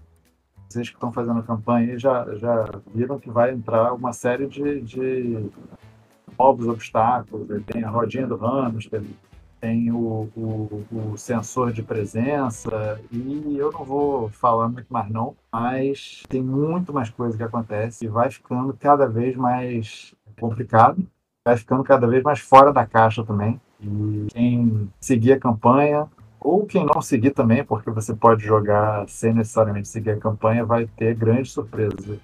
[0.69, 4.81] vocês que estão fazendo a campanha já, já viram que vai entrar uma série de,
[4.81, 5.49] de
[6.39, 7.47] novos obstáculos.
[7.65, 9.03] Tem a rodinha do hamster,
[9.59, 15.35] tem o, o, o, sensor de presença, e eu não vou falar muito mais não,
[15.51, 21.05] mas tem muito mais coisa que acontece e vai ficando cada vez mais complicado,
[21.45, 23.59] vai ficando cada vez mais fora da caixa também.
[23.81, 26.07] E quem seguir a campanha,
[26.39, 30.85] ou quem não seguir também, porque você pode jogar sem necessariamente seguir a campanha, vai
[30.85, 32.19] ter grandes surpresas.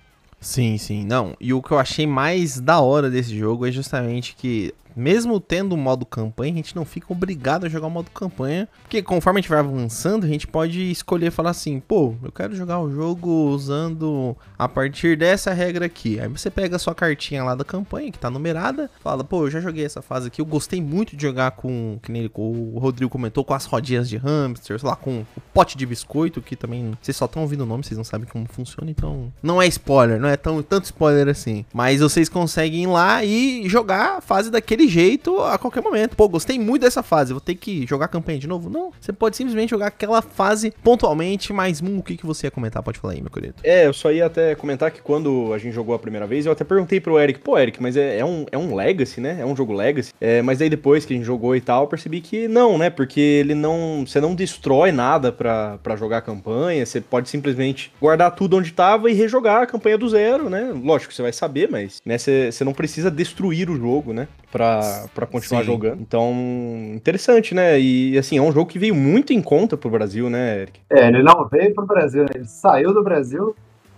[0.45, 1.03] Sim, sim.
[1.03, 5.39] Não, e o que eu achei mais da hora desse jogo é justamente que mesmo
[5.39, 9.01] tendo o modo campanha, a gente não fica obrigado a jogar o modo campanha, porque
[9.01, 12.79] conforme a gente vai avançando, a gente pode escolher falar assim, pô, eu quero jogar
[12.79, 16.19] o jogo usando a partir dessa regra aqui.
[16.19, 19.51] Aí você pega a sua cartinha lá da campanha, que tá numerada, fala, pô, eu
[19.51, 23.11] já joguei essa fase aqui, eu gostei muito de jogar com, que nem o Rodrigo
[23.11, 26.93] comentou, com as rodinhas de hamster, sei lá, com o pote de biscoito, que também,
[27.01, 30.19] vocês só estão ouvindo o nome, vocês não sabem como funciona, então não é spoiler,
[30.19, 31.65] não é tão, tanto spoiler assim.
[31.73, 36.15] Mas vocês conseguem ir lá e jogar a fase daquele jeito a qualquer momento.
[36.15, 38.69] Pô, gostei muito dessa fase, vou ter que jogar a campanha de novo?
[38.69, 42.51] Não, você pode simplesmente jogar aquela fase pontualmente, mas hum, o que, que você ia
[42.51, 42.81] comentar?
[42.83, 43.55] Pode falar aí, meu querido.
[43.63, 46.51] É, eu só ia até comentar que quando a gente jogou a primeira vez, eu
[46.51, 49.37] até perguntei pro Eric, pô, Eric, mas é, é um, é um Legacy, né?
[49.39, 50.13] É um jogo Legacy.
[50.19, 52.89] É, mas aí depois que a gente jogou e tal, eu percebi que não, né?
[52.89, 54.05] Porque ele não.
[54.05, 59.09] Você não destrói nada pra jogar a campanha, você pode simplesmente guardar tudo onde tava
[59.09, 60.73] e rejogar a campanha do zero, né?
[60.83, 64.27] Lógico, você vai saber, mas né, você, você não precisa destruir o jogo, né?
[64.51, 64.74] Pra,
[65.13, 65.67] pra continuar Sim.
[65.67, 66.01] jogando.
[66.01, 66.33] Então,
[66.93, 67.79] interessante, né?
[67.79, 70.79] E assim, é um jogo que veio muito em conta pro Brasil, né, Eric?
[70.89, 72.29] É, ele não veio pro Brasil, né?
[72.35, 73.55] ele saiu do Brasil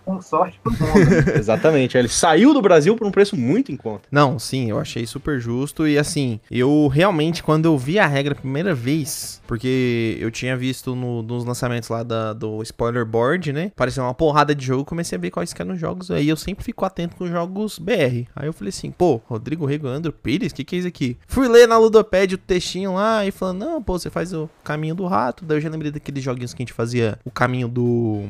[0.08, 1.10] com sorte pro mundo.
[1.26, 1.34] né?
[1.38, 1.98] Exatamente.
[1.98, 4.08] Ele saiu do Brasil por um preço muito em conta.
[4.12, 5.86] Não, sim, eu achei super justo.
[5.88, 10.56] E assim, eu realmente, quando eu vi a regra a primeira vez, porque eu tinha
[10.56, 13.72] visto no- nos lançamentos lá da- do spoiler board, né?
[13.76, 16.10] Parecia uma porrada de jogo, comecei a ver quais que eram os jogos.
[16.10, 18.28] Aí eu sempre fico atento com os jogos BR.
[18.36, 21.18] Aí eu falei assim, pô, Rodrigo Rego Andro Pires, que que é isso aqui?
[21.28, 24.96] Fui ler na Ludopédia o textinho lá e falando, não, pô, você faz o caminho
[24.96, 25.44] do rato.
[25.44, 28.24] Daí eu já lembrei daqueles joguinhos que a gente fazia o caminho do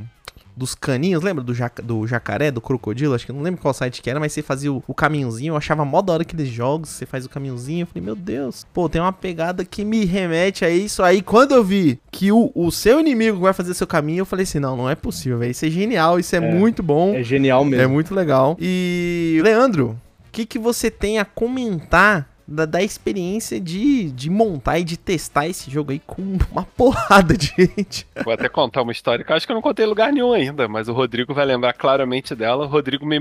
[0.57, 3.13] dos caninhos, lembra do, jaca, do jacaré, do crocodilo?
[3.13, 5.51] Acho que eu não lembro qual site que era, mas você fazia o, o caminhozinho.
[5.51, 6.89] Eu achava mó da hora aqueles jogos.
[6.89, 7.83] Você faz o caminhozinho.
[7.83, 11.03] Eu falei, meu Deus, pô, tem uma pegada que me remete a isso.
[11.03, 14.43] Aí quando eu vi que o, o seu inimigo vai fazer seu caminho, eu falei
[14.43, 15.51] assim: não, não é possível, velho.
[15.51, 17.13] Isso é genial, isso é, muito bom.
[17.13, 17.83] É genial mesmo.
[17.83, 18.57] É muito legal.
[18.59, 24.79] E, Leandro, o que, que você tem a comentar da, da experiência de, de montar
[24.79, 28.07] e de testar esse jogo aí com uma porrada de gente?
[28.23, 30.33] Vou até contar uma história que eu acho que eu não contei em lugar nenhum
[30.33, 32.65] ainda, mas o Rodrigo vai lembrar claramente dela.
[32.65, 33.17] O Rodrigo me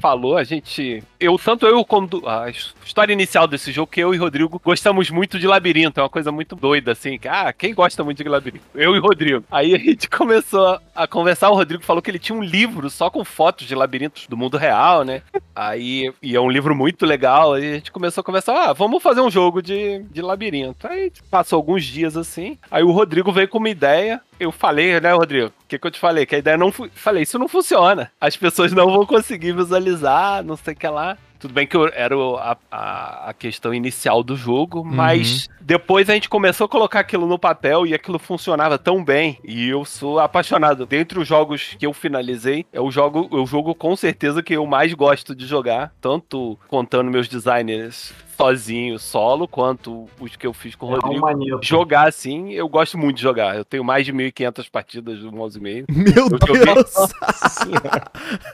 [0.00, 1.02] falou, a gente.
[1.18, 2.08] Eu, tanto eu como.
[2.26, 2.48] A
[2.84, 6.00] história inicial desse jogo, que eu e o Rodrigo gostamos muito de labirinto.
[6.00, 7.18] É uma coisa muito doida, assim.
[7.18, 8.64] que, Ah, quem gosta muito de labirinto?
[8.74, 9.44] Eu e o Rodrigo.
[9.50, 11.50] Aí a gente começou a conversar.
[11.50, 14.56] O Rodrigo falou que ele tinha um livro só com fotos de labirintos do mundo
[14.56, 15.22] real, né?
[15.54, 17.54] Aí, e é um livro muito legal.
[17.54, 20.86] Aí a gente começou a conversar, ah, vamos fazer um jogo de, de labirinto.
[20.86, 22.58] Aí passou alguns dias assim.
[22.70, 24.20] Aí o Rodrigo veio com uma ideia.
[24.38, 25.48] Eu falei, né, Rodrigo?
[25.48, 26.24] O que, que eu te falei?
[26.26, 26.72] Que a ideia não.
[26.94, 28.10] Falei, isso não funciona.
[28.20, 31.16] As pessoas não vão conseguir visualizar, não sei o que lá.
[31.38, 36.12] Tudo bem que eu- era a, a, a questão inicial do jogo, mas depois a
[36.12, 39.38] gente começou a colocar aquilo no papel e aquilo funcionava tão bem.
[39.42, 40.84] E eu sou apaixonado.
[40.84, 44.52] Dentre os jogos que eu finalizei, é o jogo, é o jogo com certeza que
[44.52, 45.94] eu mais gosto de jogar.
[45.98, 51.58] Tanto contando meus designers sozinho, solo, quanto os que eu fiz com o É Rodrigo.
[51.62, 53.56] Jogar assim, eu gosto muito de jogar.
[53.56, 55.84] Eu tenho mais de 1.500 partidas do mouse e meio.
[55.90, 56.94] Meu Eu joguei- Deus!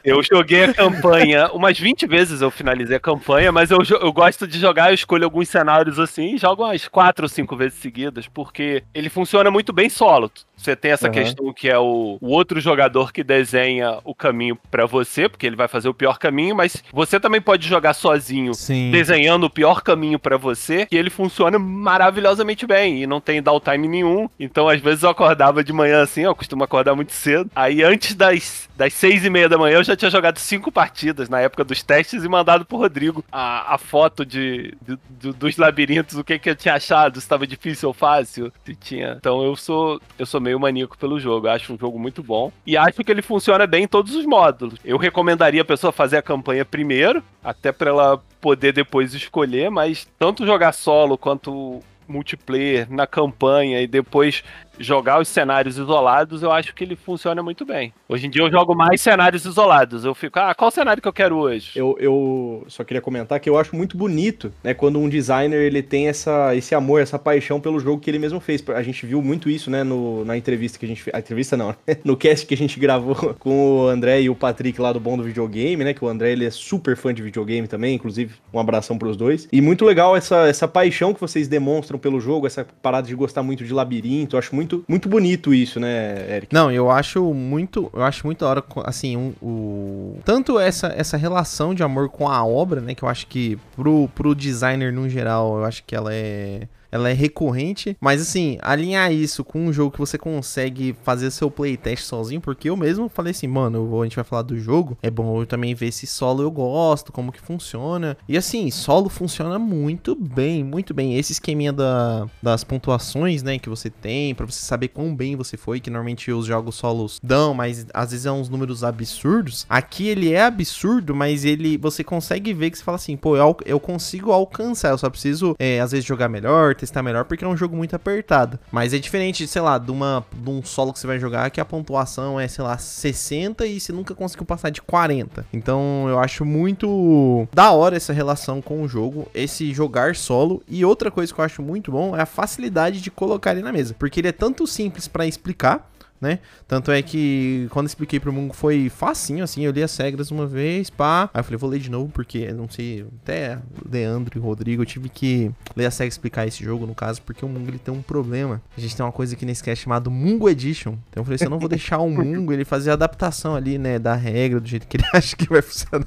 [0.05, 4.47] Eu joguei a campanha umas 20 vezes, eu finalizei a campanha, mas eu, eu gosto
[4.47, 8.27] de jogar, eu escolho alguns cenários assim e jogo umas 4 ou 5 vezes seguidas,
[8.29, 10.31] porque ele funciona muito bem solo.
[10.57, 11.15] Você tem essa Aham.
[11.15, 15.55] questão que é o, o outro jogador que desenha o caminho pra você, porque ele
[15.57, 18.91] vai fazer o pior caminho, mas você também pode jogar sozinho Sim.
[18.91, 23.89] desenhando o pior caminho pra você e ele funciona maravilhosamente bem e não tem downtime
[23.89, 24.29] nenhum.
[24.39, 27.51] Então, às vezes eu acordava de manhã assim, eu costumo acordar muito cedo.
[27.55, 31.29] Aí, antes das, das seis e meia da manhã, eu já tinha jogado cinco partidas
[31.29, 35.57] na época dos testes e mandado pro Rodrigo a, a foto de, do- do- dos
[35.57, 38.53] labirintos, o que, que eu tinha achado, se estava difícil ou fácil.
[38.65, 39.17] Se tinha.
[39.19, 41.47] Então, eu sou, eu sou meio maníaco pelo jogo.
[41.47, 44.25] Eu acho um jogo muito bom e acho que ele funciona bem em todos os
[44.25, 44.79] módulos.
[44.85, 50.09] Eu recomendaria a pessoa fazer a campanha primeiro, até pra ela poder depois escolher, mas
[50.19, 54.45] tanto jogar solo quanto multiplayer na campanha e depois
[54.79, 57.93] jogar os cenários isolados, eu acho que ele funciona muito bem.
[58.09, 60.05] Hoje em dia eu jogo mais cenários isolados.
[60.05, 61.73] Eu fico, ah, qual cenário que eu quero hoje?
[61.75, 65.83] Eu, eu só queria comentar que eu acho muito bonito, né, quando um designer ele
[65.83, 68.63] tem essa, esse amor, essa paixão pelo jogo que ele mesmo fez.
[68.69, 71.15] A gente viu muito isso, né, no, na entrevista que a gente fez.
[71.15, 71.97] A entrevista não, né?
[72.05, 75.17] no cast que a gente gravou com o André e o Patrick lá do Bom
[75.17, 78.59] do Videogame, né, que o André ele é super fã de videogame também, inclusive um
[78.59, 79.49] abração pros dois.
[79.53, 83.43] E muito legal essa, essa paixão que vocês demonstram pelo jogo, essa parada de gostar
[83.43, 84.37] muito de labirinto.
[84.37, 86.55] Eu acho muito, muito bonito isso, né, Eric?
[86.55, 91.17] Não, eu acho muito, eu acho muito da hora, assim, um- o tanto essa, essa
[91.17, 95.09] relação de amor com a obra, né, que eu acho que pro, pro designer no
[95.09, 99.73] geral, eu acho que ela é ela é recorrente, mas assim, alinhar isso com um
[99.73, 104.05] jogo que você consegue fazer seu playtest sozinho, porque eu mesmo falei assim, mano, a
[104.05, 107.33] gente vai falar do jogo, é bom eu também ver se solo eu gosto, como
[107.33, 108.17] que funciona.
[108.29, 111.17] E assim, solo funciona muito bem, muito bem.
[111.17, 115.57] Esse esqueminha da, das pontuações, né, que você tem, pra você saber quão bem você
[115.57, 119.67] foi, que normalmente os jogos solos dão, mas às vezes é uns números absurdos.
[119.69, 123.57] Aqui ele é absurdo, mas ele você consegue ver que você fala assim, pô, eu,
[123.65, 127.49] eu consigo alcançar, eu só preciso é, às vezes jogar melhor, testar melhor, porque é
[127.49, 128.59] um jogo muito apertado.
[128.71, 131.61] Mas é diferente, sei lá, de, uma, de um solo que você vai jogar que
[131.61, 135.47] a pontuação é, sei lá, 60 e você nunca conseguiu passar de 40.
[135.53, 140.63] Então eu acho muito da hora essa relação com o jogo, esse jogar solo.
[140.69, 143.73] E outra coisa que eu acho muito bom é a facilidade de colocar ele na
[143.73, 145.91] mesa, porque ele é tanto simples pra explicar.
[146.21, 146.39] Né?
[146.67, 150.47] Tanto é que quando expliquei pro Mungo foi facinho, assim, eu li as regras uma
[150.47, 151.29] vez, pá.
[151.33, 153.59] Aí eu falei, vou ler de novo, porque eu não sei, até
[153.91, 157.21] Leandro e Rodrigo, eu tive que ler as regras e explicar esse jogo, no caso,
[157.23, 158.63] porque o Mungo ele tem um problema.
[158.77, 160.97] A gente tem uma coisa aqui nesse cast chamado Mungo Edition.
[161.11, 163.79] Então eu falei assim, eu não vou deixar o Mungo ele fazer a adaptação ali,
[163.79, 166.07] né, da regra, do jeito que ele acha que vai funcionar.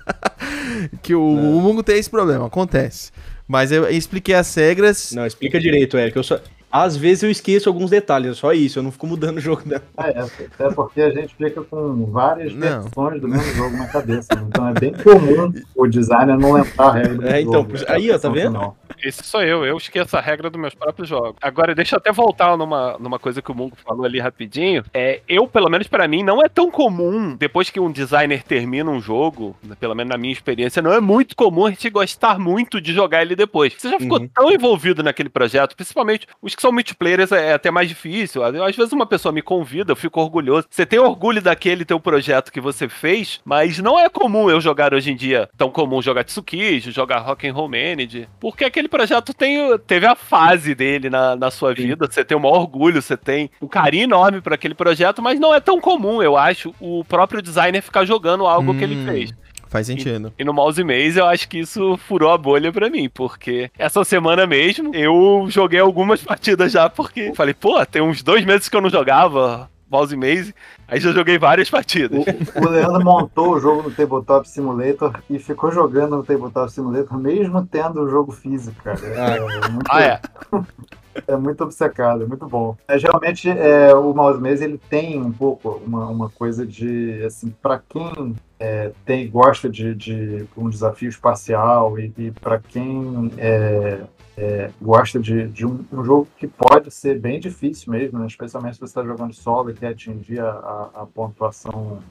[1.01, 3.11] que o, o Mungo tem esse problema, acontece.
[3.47, 5.11] Mas eu expliquei as regras.
[5.11, 6.15] Não, explica direito, Eric.
[6.15, 6.39] Eu só...
[6.71, 8.79] Às vezes eu esqueço alguns detalhes, é só isso.
[8.79, 9.83] Eu não fico mudando o jogo dela.
[9.97, 12.83] É, até porque a gente fica com várias Não.
[12.83, 14.35] versões do mesmo jogo na cabeça.
[14.35, 14.43] né?
[14.47, 17.15] Então é bem comum o designer não lembrar a regra.
[17.15, 18.47] do É, então, jogo, por- aí, ó, tá vendo?
[18.53, 18.77] final.
[19.03, 21.35] Esse sou eu, eu esqueço a regra dos meus próprios jogos.
[21.41, 24.83] Agora, deixa eu até voltar numa, numa coisa que o Mungo falou ali rapidinho.
[24.93, 28.89] É, eu, pelo menos pra mim, não é tão comum, depois que um designer termina
[28.91, 32.37] um jogo, né, pelo menos na minha experiência, não é muito comum a gente gostar
[32.37, 33.73] muito de jogar ele depois.
[33.77, 34.27] Você já ficou Uhum.
[34.33, 38.43] tão envolvido naquele projeto, principalmente os que são multiplayers é até mais difícil.
[38.43, 40.67] Às vezes uma pessoa me convida, eu fico orgulhoso.
[40.69, 44.93] Você tem orgulho daquele teu projeto que você fez, mas não é comum eu jogar
[44.93, 45.49] hoje em dia.
[45.57, 50.15] Tão comum jogar Tsukiji, jogar Rock and Roll Manage, porque aquele projeto tem, teve a
[50.15, 52.07] fase dele na, na sua vida.
[52.11, 55.55] Você tem um maior orgulho, você tem um carinho enorme para aquele projeto, mas não
[55.55, 59.05] é tão comum, eu acho, o próprio designer ficar jogando algo que ele Hum.
[59.05, 59.33] fez.
[59.69, 60.33] Faz sentido.
[60.37, 64.03] E no Mouse Maze eu acho que isso furou a bolha pra mim, porque essa
[64.03, 68.75] semana mesmo eu joguei algumas partidas já, porque falei, pô, tem uns dois meses que
[68.75, 70.53] eu não jogava Mouse Maze,
[70.89, 72.25] aí já joguei várias partidas.
[72.55, 77.17] O, o Leandro montou o jogo no Tabletop Simulator e ficou jogando no Tabletop Simulator,
[77.17, 78.99] mesmo tendo o jogo físico, cara.
[78.99, 80.21] É, muito, Ah, é.
[81.27, 82.75] é muito obcecado, é muito bom.
[82.87, 87.53] É, geralmente, é, o Mouse Maze ele tem um pouco uma, uma coisa de, assim,
[87.61, 93.99] para quem é, tem, gosta de, de um desafio espacial e, e para quem é,
[94.39, 98.25] é, gosta de, de um, um jogo que pode ser bem difícil mesmo, né?
[98.25, 102.01] especialmente se você está jogando solo e quer atingir a, a, a pontuação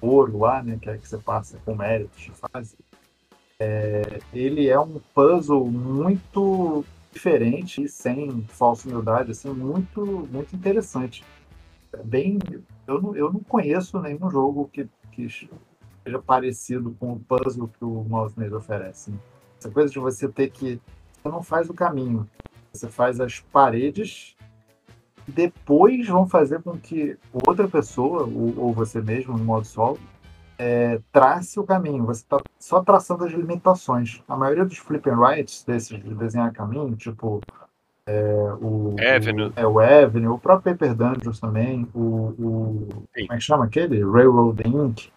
[0.00, 0.78] ouro lá, né?
[0.80, 2.76] que é que você passa com méritos de fase.
[3.58, 11.24] É, ele é um puzzle muito diferente e sem falsa humildade, assim, muito, muito interessante.
[11.92, 12.38] É Bem,
[12.86, 17.84] eu não, eu não conheço nenhum jogo que, que seja parecido com o puzzle que
[17.84, 19.10] o Mouse Maze oferece.
[19.10, 19.18] né?
[19.58, 20.80] Essa coisa de você ter que.
[21.12, 22.26] Você não faz o caminho,
[22.72, 24.34] você faz as paredes,
[25.30, 27.16] depois vão fazer com que
[27.46, 29.98] outra pessoa, ou, ou você mesmo, no modo solo,
[30.58, 32.04] é, trace o caminho.
[32.04, 34.22] Você está só traçando as limitações.
[34.28, 37.40] A maioria dos flip and rights, desses de desenhar caminho, tipo
[38.06, 39.48] é, o, Avenue.
[39.48, 43.64] o, é, o Avenue, o próprio Paper Dungeons também, o, o como é que chama
[43.64, 44.04] aquele?
[44.04, 45.10] Railroad Inc.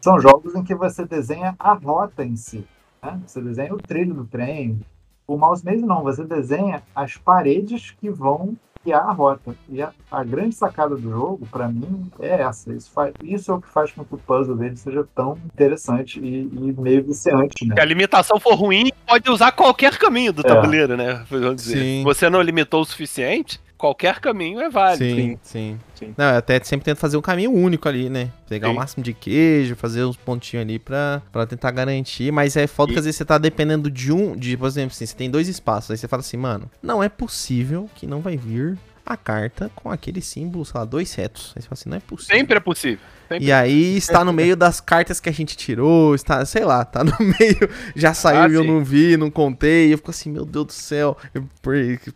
[0.00, 2.66] São jogos em que você desenha a rota em si.
[3.02, 3.20] né?
[3.26, 4.80] Você desenha o trilho do trem.
[5.26, 9.54] O Mouse Maze não, você desenha as paredes que vão guiar a rota.
[9.68, 12.72] E a, a grande sacada do jogo, para mim, é essa.
[12.72, 16.18] Isso, faz, isso é o que faz com que o puzzle dele seja tão interessante
[16.20, 17.74] e, e meio viciante, né?
[17.74, 20.44] Se a limitação for ruim, pode usar qualquer caminho do É.
[20.44, 21.24] tabuleiro, né?
[21.30, 21.78] Vamos dizer.
[21.78, 22.02] Sim.
[22.04, 25.04] Você não limitou o suficiente, qualquer caminho é válido.
[25.16, 25.78] Sim, sim.
[25.94, 26.14] Sim.
[26.16, 28.30] Não, eu até sempre tento fazer um caminho único ali, né?
[28.48, 28.72] Pegar Sim.
[28.72, 32.30] o máximo de queijo, fazer uns pontinhos ali pra, pra tentar garantir.
[32.32, 34.34] Mas é foda E- que às vezes você tá dependendo de um.
[34.36, 35.90] De, por exemplo, assim, você tem dois espaços.
[35.90, 39.90] Aí você fala assim, mano, não é possível que não vai vir a carta com
[39.90, 41.52] aquele símbolo, sei lá, dois retos.
[41.56, 42.36] Aí você fala assim, não é possível.
[42.36, 43.04] Sempre é possível.
[43.30, 43.46] Sempre.
[43.46, 47.04] E aí está no meio das cartas que a gente tirou, está, sei lá, tá
[47.04, 50.44] no meio, já saiu Ah, e eu não vi, não contei, eu fico assim, meu
[50.44, 51.44] Deus do céu, eu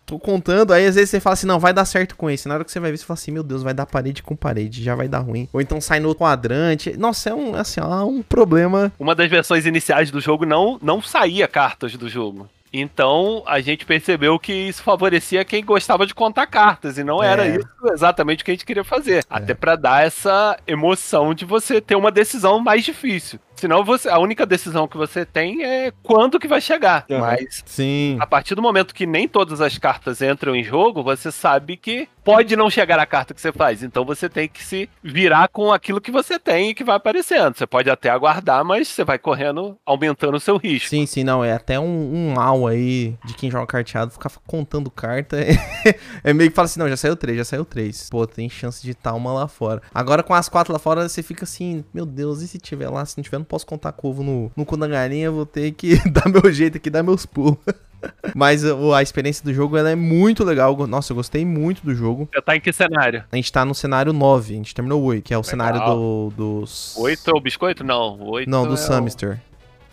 [0.05, 2.55] tô contando, aí às vezes você fala assim, não, vai dar certo com esse, na
[2.55, 4.83] hora que você vai ver, você fala assim, meu Deus, vai dar parede com parede,
[4.83, 8.20] já vai dar ruim, ou então sai no quadrante, nossa, é um, assim, ó, um
[8.20, 12.49] problema, Uma das versões iniciais do jogo não, não saía cartas do jogo.
[12.76, 17.46] Então a gente percebeu que isso favorecia quem gostava de contar cartas e não era
[17.46, 17.56] É.
[17.56, 19.24] isso exatamente o que a gente queria fazer.
[19.30, 23.38] Até pra dar essa emoção de você ter uma decisão mais difícil.
[23.56, 27.04] Senão você, a única decisão que você tem é quando que vai chegar.
[27.10, 27.20] Aham.
[27.20, 31.30] Mas sim, a partir do momento que nem todas as cartas entram em jogo, você
[31.30, 33.82] sabe que pode não chegar a carta que você faz.
[33.82, 37.56] Então você tem que se virar com aquilo que você tem e que vai aparecendo.
[37.56, 40.88] Você pode até aguardar, mas você vai correndo, aumentando o seu risco.
[40.88, 44.90] sim, sim, não, é até um, um mal aí de quem joga carteado, ficar contando
[44.90, 45.36] carta,
[46.24, 48.82] é, meio que fala assim, não, já saiu três, já saiu três, pô, tem chance
[48.82, 49.82] de estar uma lá fora.
[49.94, 53.04] Agora com as quatro lá fora, você fica assim, meu Deus, e se tiver lá,
[53.04, 55.70] se não tiver, não posso contar com ovo no, no cu da galinha, vou ter
[55.72, 57.59] que dar meu jeito aqui, dar meus pulos.
[58.35, 60.76] Mas a experiência do jogo ela é muito legal.
[60.87, 62.28] Nossa, eu gostei muito do jogo.
[62.30, 63.24] Você tá em que cenário?
[63.33, 65.80] A gente tá no cenário 9, a gente terminou o 8, que é o cenário
[65.80, 66.96] do, dos.
[66.98, 67.83] Oito é o biscoito?
[67.83, 68.20] Não.
[68.28, 68.74] Oito Não, do é.
[68.74, 69.38] O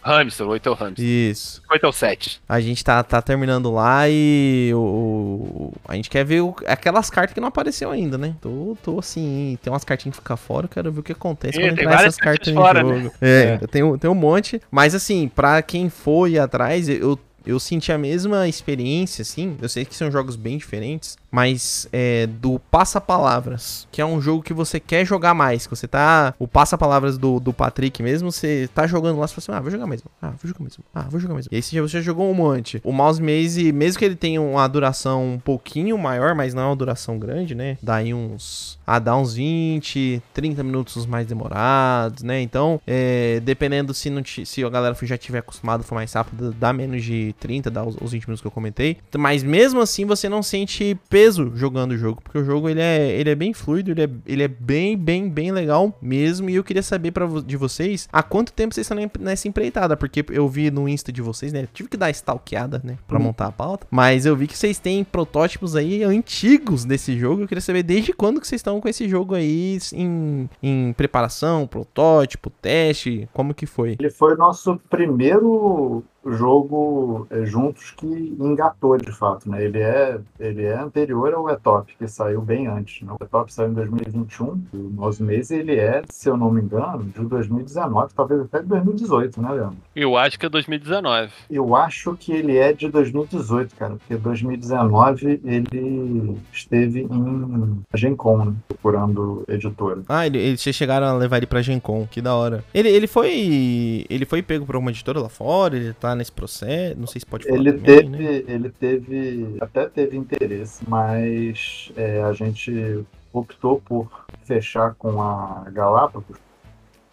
[0.01, 1.05] hamster, oito é o hamster.
[1.05, 1.61] Isso.
[1.71, 2.41] Oito é o sete.
[2.47, 7.09] A gente tá, tá terminando lá e o, o- a gente quer ver o- aquelas
[7.09, 8.35] cartas que não apareceu ainda, né?
[8.41, 11.57] Tô, tô assim, tem umas cartinhas que ficam fora, eu quero ver o que acontece
[11.57, 12.95] Ih, quando tem entrar essas cartas cartas fora, em né?
[13.03, 13.13] jogo.
[13.21, 14.61] É, eu tenho, tenho um monte.
[14.71, 19.57] Mas assim, pra quem for ir atrás, eu, eu senti a mesma experiência, assim.
[19.61, 24.43] Eu sei que são jogos bem diferentes, mas é do Passa-Palavras, que é um jogo
[24.43, 25.65] que você quer jogar mais.
[25.65, 26.33] Que você tá.
[26.37, 29.71] O Passa-Palavras do, do Patrick mesmo, você tá jogando lá, você fala assim: ah, vou
[29.71, 30.11] jogar mesmo.
[30.21, 30.83] Ah, vou jogar mesmo.
[30.93, 31.49] Ah, vou jogar mesmo.
[31.51, 32.81] E aí você já, você já jogou um monte.
[32.83, 36.65] O Mouse Maze, mesmo que ele tenha uma duração um pouquinho maior, mas não é
[36.67, 37.77] uma duração grande, né?
[37.81, 38.79] Dá aí uns.
[38.91, 42.41] Ah, dá uns 20, 30 minutos mais demorados, né?
[42.41, 46.73] Então, é, dependendo se, não se a galera já tiver acostumado, for mais rápido, dá
[46.73, 48.97] menos de de 30, dá os, os 20 minutos que eu comentei.
[49.17, 53.11] Mas mesmo assim você não sente peso jogando o jogo, porque o jogo ele é,
[53.11, 56.49] ele é bem fluido, ele é, ele é bem, bem, bem legal mesmo.
[56.49, 60.25] E eu queria saber pra, de vocês há quanto tempo vocês estão nessa empreitada, porque
[60.29, 61.67] eu vi no Insta de vocês, né?
[61.73, 63.87] Tive que dar stalkeada, né, pra montar a pauta.
[63.91, 67.43] Mas eu vi que vocês têm protótipos aí antigos desse jogo.
[67.43, 71.67] Eu queria saber desde quando que vocês estão com esse jogo aí em, em preparação,
[71.67, 73.97] protótipo, teste, como que foi?
[73.99, 78.05] Ele foi o nosso primeiro jogo é, juntos que
[78.39, 79.63] engatou de fato, né?
[79.63, 83.05] Ele é, ele é anterior ao Etop, que saiu bem antes.
[83.05, 83.13] Né?
[83.19, 87.03] O Etop saiu em 2021, o nosso mês ele é, se eu não me engano,
[87.03, 89.77] de 2019, talvez até de 2018, né, Leandro?
[89.95, 91.31] Eu acho que é 2019.
[91.49, 98.45] Eu acho que ele é de 2018, cara, porque 2019 ele esteve em Gen Con,
[98.45, 98.53] né?
[98.67, 100.01] procurando editora.
[100.07, 102.63] Ah, ele, eles chegaram a levar ele pra Gen Con, que da hora.
[102.73, 104.05] Ele, ele foi.
[104.09, 106.99] Ele foi pego por uma editora lá fora, ele tá nesse processo.
[106.99, 107.57] Não sei se pode falar.
[107.59, 108.43] Ele também, teve, né?
[108.47, 116.37] ele teve, até teve interesse, mas é, a gente optou por fechar com a Galápagos.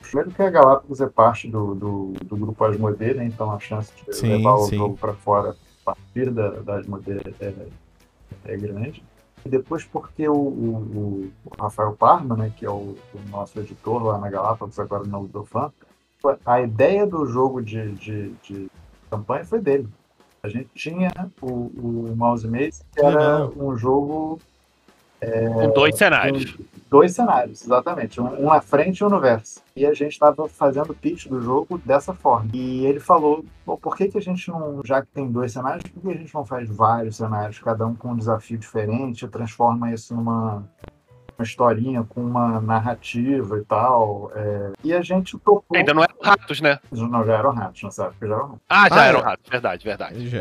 [0.00, 3.24] Primeiro que a Galápagos é parte do, do, do grupo Asmodee, né?
[3.24, 4.76] então a chance de Sim, levar o sim.
[4.76, 7.52] jogo para fora a partir da, da Asmodee é,
[8.44, 9.02] é grande.
[9.44, 14.02] E depois porque o, o- o Rafael Parma, né, que é o, o nosso editor
[14.02, 15.72] lá na Galápagos, agora na Udofan,
[16.44, 18.68] a ideia do jogo de, de, de
[19.08, 19.88] campanha foi dele.
[20.42, 21.10] A gente tinha
[21.42, 23.52] o, o Mouse Maze, que era Legal.
[23.56, 24.38] um jogo
[25.52, 26.52] Com dois cenários.
[26.54, 28.20] com dois cenários, exatamente.
[28.20, 29.60] Um, um na frente e um no verso.
[29.74, 32.50] E a gente estava fazendo o pitch do jogo dessa forma.
[32.54, 35.82] E ele falou: "Pô, por que, que a gente não, já que tem dois cenários,
[35.90, 39.92] por que a gente não faz vários cenários, cada um com um desafio diferente, transforma
[39.92, 40.62] isso numa
[41.38, 44.32] uma historinha com uma narrativa e tal.
[44.34, 44.72] é.
[44.82, 45.64] E a gente topou.
[45.76, 46.78] Ainda não eram ratos, né?
[46.90, 48.60] Não, já eram ratos, nessa época já eram ratos.
[48.68, 49.22] Ah, já Ah, eram é.
[49.22, 49.50] ratos.
[49.50, 50.28] Verdade, verdade.
[50.28, 50.38] Já-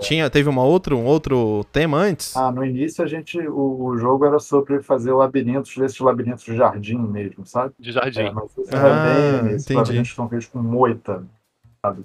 [0.00, 2.34] Tinha, teve uma outra, um outro tema antes?
[2.36, 3.38] Ah, no início a gente.
[3.46, 7.74] O, o jogo era sobre fazer labirintos, desses labirintos de jardim mesmo, sabe?
[7.78, 8.20] De jardim.
[8.20, 9.46] É, mas Ah, bem.
[9.54, 9.78] Esses entendi.
[9.78, 11.22] labirintos estão feitos com moita,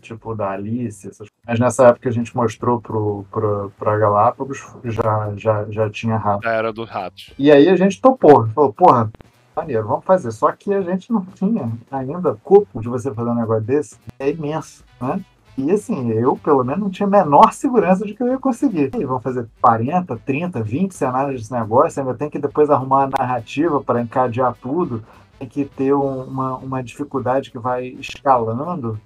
[0.01, 1.33] Tipo da Alice, essas coisas.
[1.47, 6.43] Mas nessa época a gente mostrou pro, pro, pra Galápagos, já, já, já tinha rato.
[6.43, 7.33] Já era dos ratos.
[7.37, 8.47] E aí a gente topou.
[8.47, 9.11] Falou, porra,
[9.55, 10.31] maneiro, vamos fazer.
[10.31, 13.97] Só que a gente não tinha ainda cupo de você fazer um negócio desse.
[14.19, 15.19] É imenso, né?
[15.55, 18.89] E assim, eu pelo menos não tinha a menor segurança de que eu ia conseguir.
[18.97, 23.11] E vão fazer 40, 30, 20 cenários desse negócio, ainda tem que depois arrumar uma
[23.19, 25.03] narrativa para encadear tudo,
[25.37, 28.99] tem que ter um- uma, uma dificuldade que vai escalando.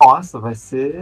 [0.00, 0.94] Nossa, vai ser,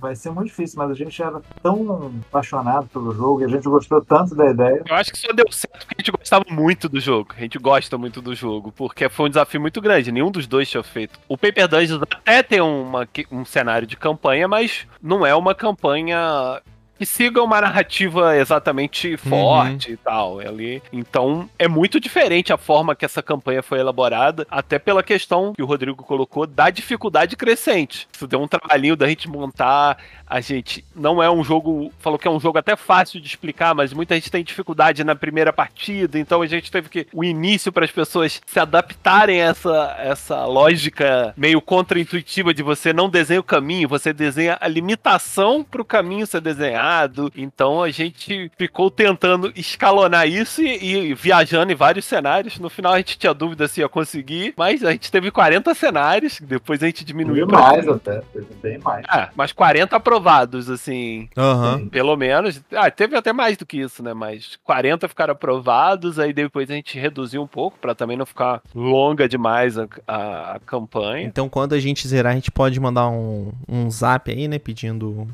[0.00, 3.64] vai ser muito difícil, mas a gente era tão apaixonado pelo jogo e a gente
[3.64, 4.82] gostou tanto da ideia.
[4.88, 7.34] Eu acho que só deu certo porque a gente gostava muito do jogo.
[7.36, 10.12] A gente gosta muito do jogo, porque foi um desafio muito grande.
[10.12, 11.18] Nenhum dos dois tinha feito.
[11.28, 16.62] O Paper Dungeons até tem uma, um cenário de campanha, mas não é uma campanha
[17.04, 20.40] que siga uma narrativa exatamente forte e tal.
[20.40, 20.82] Ali.
[20.90, 25.62] Então é muito diferente a forma que essa campanha foi elaborada, até pela questão que
[25.62, 28.08] o Rodrigo colocou da dificuldade crescente.
[28.10, 29.98] Isso deu um trabalhinho da gente montar.
[30.26, 31.92] A gente não é um jogo.
[31.98, 35.14] Falou que é um jogo até fácil de explicar, mas muita gente tem dificuldade na
[35.14, 37.06] primeira partida, então a gente teve que.
[37.12, 42.92] O início para as pessoas se adaptarem a essa, essa lógica meio contra-intuitiva de você
[42.92, 46.93] não desenha o caminho, você desenha a limitação para o caminho ser desenhado.
[47.36, 52.58] Então a gente ficou tentando escalonar isso e, e viajando em vários cenários.
[52.58, 56.40] No final a gente tinha dúvida se ia conseguir, mas a gente teve 40 cenários,
[56.40, 58.22] depois a gente diminuiu pra mais até,
[58.62, 59.04] bem mais.
[59.08, 61.28] ah, mas 40 aprovados, assim.
[61.36, 61.88] Aham.
[61.88, 62.62] Pelo menos.
[62.72, 64.12] Ah, teve até mais do que isso, né?
[64.14, 68.62] Mas 40 ficaram aprovados, aí depois a gente reduziu um pouco pra também não ficar
[68.74, 71.26] longa demais a, a- a campanha.
[71.26, 74.58] Então, quando a gente zerar, a gente pode mandar um, um zap aí, né?
[74.58, 75.26] Pedindo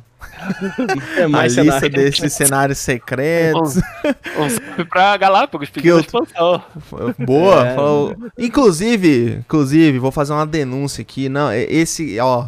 [1.17, 1.91] É a mais lista cenário.
[1.91, 3.77] desses cenários secretos.
[4.39, 6.63] Um salve pra Galápagos, pedindo eu- expansão.
[7.19, 7.67] Boa.
[7.69, 7.75] É.
[7.75, 11.29] falou- Inclusive, inclusive, vou fazer uma denúncia aqui.
[11.29, 12.47] Não, é- esse, ó,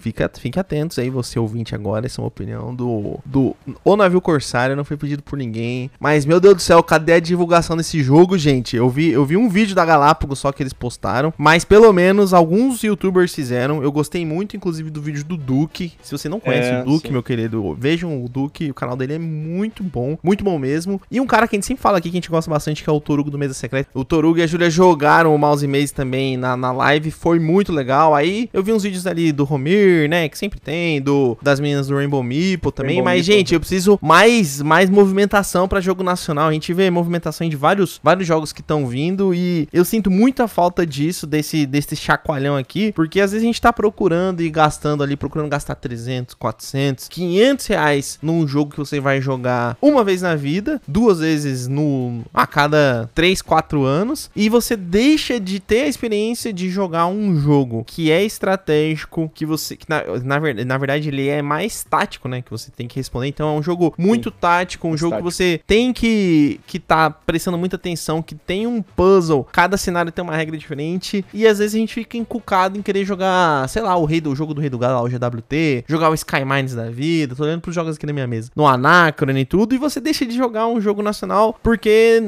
[0.00, 2.06] fica, fique atentos aí, você ouvinte agora.
[2.06, 3.56] Essa é uma opinião do, do.
[3.84, 5.90] O navio Corsário não foi pedido por ninguém.
[5.98, 8.76] Mas, meu Deus do céu, cadê a divulgação desse jogo, gente?
[8.76, 11.32] Eu vi, eu vi um vídeo da Galápagos só que eles postaram.
[11.36, 13.82] Mas pelo menos alguns youtubers fizeram.
[13.82, 15.92] Eu gostei muito, inclusive, do vídeo do Duque.
[16.02, 18.70] Se você não conhece É, o Duque, meu querido, vejam o Duque.
[18.70, 20.18] O canal dele é muito bom.
[20.22, 21.00] Muito bom mesmo.
[21.10, 22.90] E um cara que a gente sempre fala aqui, que a gente gosta bastante, que
[22.90, 23.90] é o Torugo do Mesa Secreta.
[23.94, 27.10] O Torugo e a Júlia jogaram o Mouse Maze também na, na live.
[27.10, 28.14] Foi muito legal.
[28.14, 30.28] Aí eu vi uns vídeos ali do Romir, né?
[30.28, 31.00] Que sempre tem.
[31.00, 32.96] Do, das meninas do Rainbow Meeple também.
[32.96, 33.38] Rainbow mas, Meeple.
[33.38, 36.48] gente, eu preciso mais, mais movimentação pra jogo nacional.
[36.48, 39.34] A gente vê movimentação de vários, vários jogos que estão vindo.
[39.34, 42.92] E eu sinto muita falta disso, desse, desse chacoalhão aqui.
[42.92, 47.08] Porque às vezes a gente tá procurando e gastando ali, procurando gastar 300, 400 400,
[47.08, 52.22] 500 reais num jogo que você vai jogar uma vez na vida, duas vezes no
[52.34, 57.38] a cada 3, 4 anos, e você deixa de ter a experiência de jogar um
[57.38, 62.28] jogo que é estratégico, que você que na, na, na verdade ele é mais tático,
[62.28, 63.28] né, que você tem que responder.
[63.28, 67.58] Então é um jogo muito tático, um jogo que você tem que que tá prestando
[67.58, 71.74] muita atenção, que tem um puzzle, cada cenário tem uma regra diferente, e às vezes
[71.74, 74.60] a gente fica encucado em querer jogar, sei lá, o rei do o jogo do
[74.60, 77.74] rei do gado, lá, o GWT, jogar o Sky Mines da vida, tô olhando pros
[77.74, 80.80] jogos aqui na minha mesa, no Anacron e tudo, e você deixa de jogar um
[80.80, 82.20] jogo nacional porque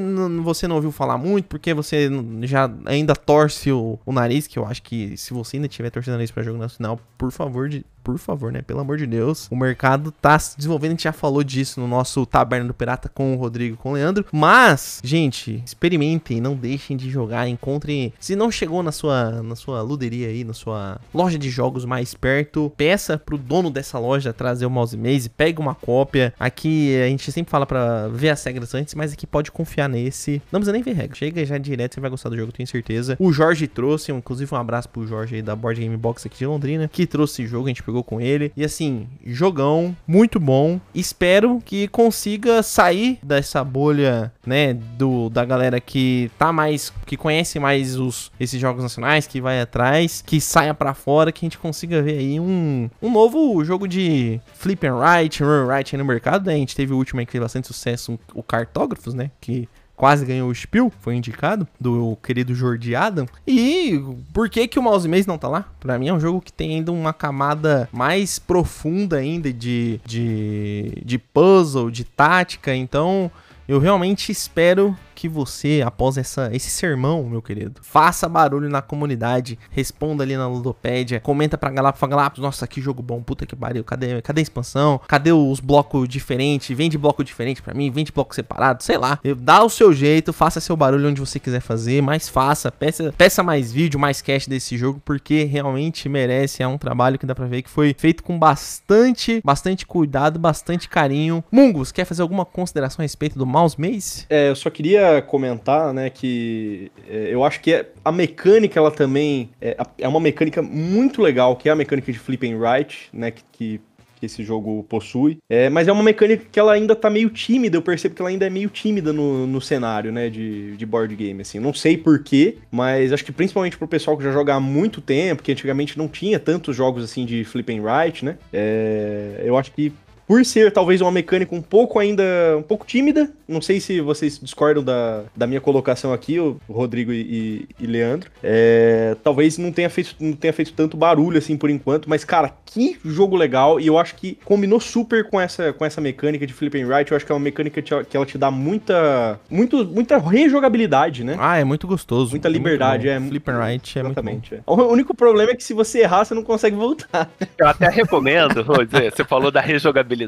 [0.42, 2.10] você não ouviu falar muito, porque você
[2.42, 6.14] já ainda torce o, o nariz, que eu acho que se você ainda tiver torcendo
[6.14, 8.62] o nariz pra jogo nacional, por favor, de, por favor, né?
[8.62, 9.48] Pelo amor de Deus.
[9.50, 13.08] O mercado tá se desenvolvendo, a gente já falou disso no nosso Taberna do Pirata
[13.08, 14.24] com o Rodrigo com o Leandro.
[14.32, 18.12] Mas, gente, experimentem, não deixem de jogar, encontrem.
[18.18, 22.14] Se não chegou na sua, na sua luderia aí, na sua loja de jogos mais
[22.14, 26.34] perto, peça pro dono dessa loja trazer o mouse maze, pegue uma cópia.
[26.38, 30.42] Aqui a gente sempre fala pra ver as regras antes, mas aqui pode confiar nesse.
[30.50, 31.16] Não precisa nem ver regra.
[31.16, 33.16] Chega já direto, você vai gostar do jogo, tenho certeza.
[33.18, 36.46] O Jorge trouxe, inclusive um abraço pro Jorge aí da Board Game Box aqui de
[36.46, 38.52] Londrina, que trouxe esse jogo, a gente pegou com ele.
[38.56, 40.80] E assim, jogão, muito bom.
[40.94, 47.58] Espero que consiga sair dessa bolha, né, do da galera que tá mais que conhece
[47.58, 51.58] mais os esses jogos nacionais, que vai atrás, que saia pra fora, que a gente
[51.58, 56.04] consiga ver aí um, um novo jogo de flip and write, run and aí no
[56.04, 56.54] mercado, né?
[56.54, 59.68] A gente teve o último aí que fez bastante sucesso, o Cartógrafos, né, que
[60.00, 63.26] quase ganhou o Spiel, foi indicado, do querido Jordi Adam.
[63.46, 65.66] E por que que o Mouse Maze não tá lá?
[65.78, 71.02] Pra mim é um jogo que tem ainda uma camada mais profunda ainda de, de,
[71.04, 73.30] de puzzle, de tática, então
[73.68, 79.58] eu realmente espero que você, após essa, esse sermão, meu querido, faça barulho na comunidade,
[79.70, 83.84] responda ali na Ludopédia, comenta pra Galápagos, Galápagos, nossa, que jogo bom, puta que pariu,
[83.84, 84.98] cadê, cadê a expansão?
[85.06, 86.74] Cadê os blocos diferentes?
[86.74, 89.20] Vende bloco diferente pra mim, vende bloco separado, sei lá.
[89.36, 93.42] Dá o seu jeito, faça seu barulho onde você quiser fazer, mas faça, peça, peça
[93.42, 97.44] mais vídeo, mais cash desse jogo, porque realmente merece, é um trabalho que dá pra
[97.44, 101.44] ver que foi feito com bastante, bastante cuidado, bastante carinho.
[101.52, 104.24] Mungus, quer fazer alguma consideração a respeito do Mouse Maze?
[104.30, 108.90] É, eu só queria comentar, né, que é, eu acho que é- a mecânica, ela
[108.90, 113.08] também é, é uma mecânica muito legal, que é a mecânica de flip and write,
[113.12, 113.80] né, que, que,
[114.18, 115.38] que esse jogo possui.
[115.48, 118.28] É, mas é uma mecânica que ela ainda tá meio tímida, eu percebo que ela
[118.28, 121.58] ainda é meio tímida no, no cenário, né, de, de board game, assim.
[121.58, 125.42] Não sei porquê, mas acho que principalmente pro pessoal que já joga há muito tempo,
[125.42, 129.72] que antigamente não tinha tantos jogos, assim, de flip and write, né, é, eu acho
[129.72, 129.92] que
[130.30, 132.22] por ser talvez uma mecânica um pouco ainda,
[132.56, 137.12] um pouco tímida, não sei se vocês discordam da, da minha colocação aqui, o Rodrigo
[137.12, 141.56] e, e- e Leandro, é, talvez não tenha, feito, não tenha feito tanto barulho assim
[141.56, 145.72] por enquanto, mas cara, que jogo legal, e eu acho que combinou super com essa,
[145.72, 148.24] com essa mecânica de flip and right, eu acho que é uma mecânica que ela
[148.24, 151.34] te dá muita, muito, muita rejogabilidade, né?
[151.40, 152.30] Ah, é muito gostoso.
[152.30, 153.20] Muita é muito liberdade, é.
[153.20, 154.30] Flip and Right é muito bom.
[154.30, 154.54] Exatamente.
[154.54, 154.60] é.
[154.64, 157.28] O único problema é que se você errar, você não consegue voltar.
[157.58, 160.19] Eu até recomendo, vou dizer, você falou da rejogabilidade.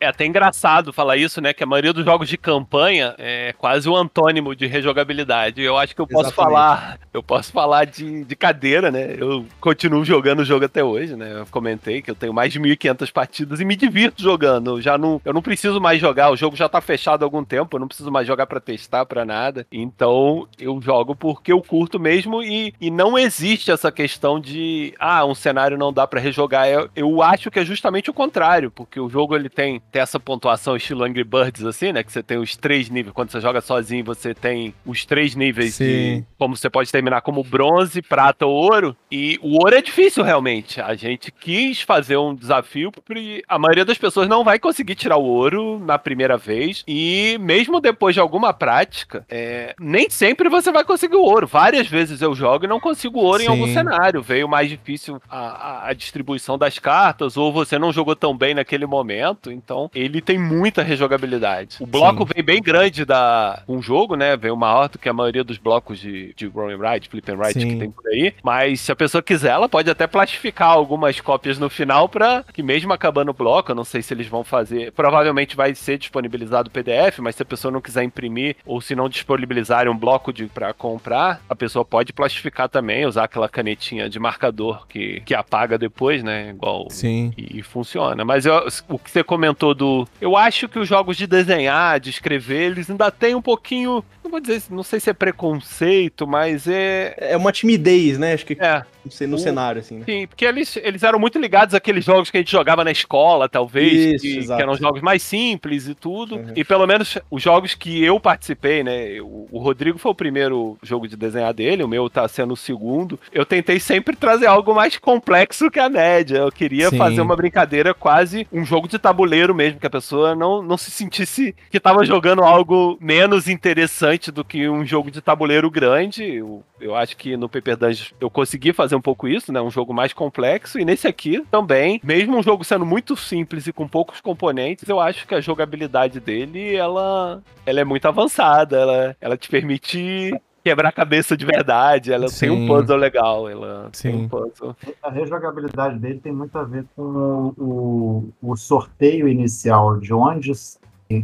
[0.00, 1.52] É até engraçado falar isso, né?
[1.52, 5.62] Que a maioria dos jogos de campanha é quase o antônimo de rejogabilidade.
[5.62, 6.52] Eu acho que eu posso Exatamente.
[6.52, 9.16] falar, eu posso falar de, de cadeira, né?
[9.18, 11.40] Eu continuo jogando o jogo até hoje, né?
[11.40, 14.70] Eu comentei que eu tenho mais de 1.500 partidas e me divirto jogando.
[14.70, 17.44] Eu já não, eu não preciso mais jogar, o jogo já tá fechado há algum
[17.44, 19.66] tempo, eu não preciso mais jogar pra testar, pra nada.
[19.72, 25.24] Então, eu jogo porque eu curto mesmo e, e não existe essa questão de, ah,
[25.24, 26.68] um cenário não dá pra rejogar.
[26.68, 30.18] Eu, eu acho que é justamente o contrário, porque o jogo ele tem, tem essa
[30.20, 32.02] pontuação estilo Angry Birds, assim, né?
[32.02, 33.12] Que você tem os três níveis.
[33.14, 35.84] Quando você joga sozinho, você tem os três níveis Sim.
[35.84, 38.96] de como você pode terminar como bronze, prata ou ouro.
[39.10, 40.80] E o ouro é difícil, realmente.
[40.80, 45.16] A gente quis fazer um desafio, porque a maioria das pessoas não vai conseguir tirar
[45.16, 46.82] o ouro na primeira vez.
[46.86, 51.46] E mesmo depois de alguma prática, é, nem sempre você vai conseguir o ouro.
[51.46, 53.74] Várias vezes eu jogo e não consigo ouro em algum Sim.
[53.74, 54.22] cenário.
[54.22, 58.54] Veio mais difícil a, a- a distribuição das cartas, ou você não jogou tão bem
[58.54, 59.21] naquele momento.
[59.46, 61.76] Então, ele tem muita rejogabilidade.
[61.80, 62.32] O bloco Sim.
[62.34, 64.36] vem bem grande da um jogo, né?
[64.36, 67.36] Veio maior do que a maioria dos blocos de, de Roll and Ride, Flip and
[67.36, 67.68] Ride Sim.
[67.68, 68.34] que tem por aí.
[68.42, 72.62] Mas se a pessoa quiser, ela pode até plastificar algumas cópias no final para que
[72.62, 76.68] mesmo acabando o bloco, eu não sei se eles vão fazer, provavelmente vai ser disponibilizado
[76.68, 80.32] o PDF, mas se a pessoa não quiser imprimir ou se não disponibilizarem um bloco
[80.32, 85.34] de para comprar, a pessoa pode plastificar também, usar aquela canetinha de marcador que, que
[85.34, 86.50] apaga depois, né?
[86.50, 87.32] Igual Sim.
[87.36, 88.24] e, e funciona.
[88.24, 90.08] Mas eu- o que você comentou do.
[90.20, 94.02] Eu acho que os jogos de desenhar, de escrever, eles ainda têm um pouquinho.
[94.24, 97.14] Não vou dizer, não sei se é preconceito, mas é.
[97.18, 98.32] É uma timidez, né?
[98.32, 98.82] Acho que É,
[99.26, 100.04] no, cenário, assim, né?
[100.04, 103.48] Sim, porque eles, eles eram muito ligados àqueles jogos que a gente jogava na escola,
[103.48, 106.36] talvez, Isso, que, que eram jogos mais simples e tudo.
[106.36, 106.52] Uhum.
[106.54, 109.20] E pelo menos os jogos que eu participei, né?
[109.20, 112.56] O, o Rodrigo foi o primeiro jogo de desenhar dele, o meu tá sendo o
[112.56, 113.18] segundo.
[113.32, 116.38] Eu tentei sempre trazer algo mais complexo que a média.
[116.38, 116.98] Eu queria Sim.
[116.98, 120.90] fazer uma brincadeira quase um jogo de tabuleiro mesmo, que a pessoa não, não se
[120.90, 126.22] sentisse que tava jogando algo menos interessante do que um jogo de tabuleiro grande.
[126.22, 129.60] Eu, eu acho que no Paper Dungeons eu consegui fazer um pouco isso, né?
[129.60, 130.78] Um jogo mais complexo.
[130.78, 135.00] E nesse aqui também, mesmo um jogo sendo muito simples e com poucos componentes, eu
[135.00, 138.76] acho que a jogabilidade dele, ela, ela é muito avançada.
[138.76, 140.32] Ela, ela te permite
[140.62, 142.12] quebrar a cabeça de verdade.
[142.12, 142.66] Ela tem um Sim.
[142.66, 143.48] puzzle legal.
[143.48, 144.22] Ela tem Sim.
[144.24, 144.76] um puzzle.
[145.02, 150.52] A rejogabilidade dele tem muito a ver com o, o, o sorteio inicial de onde,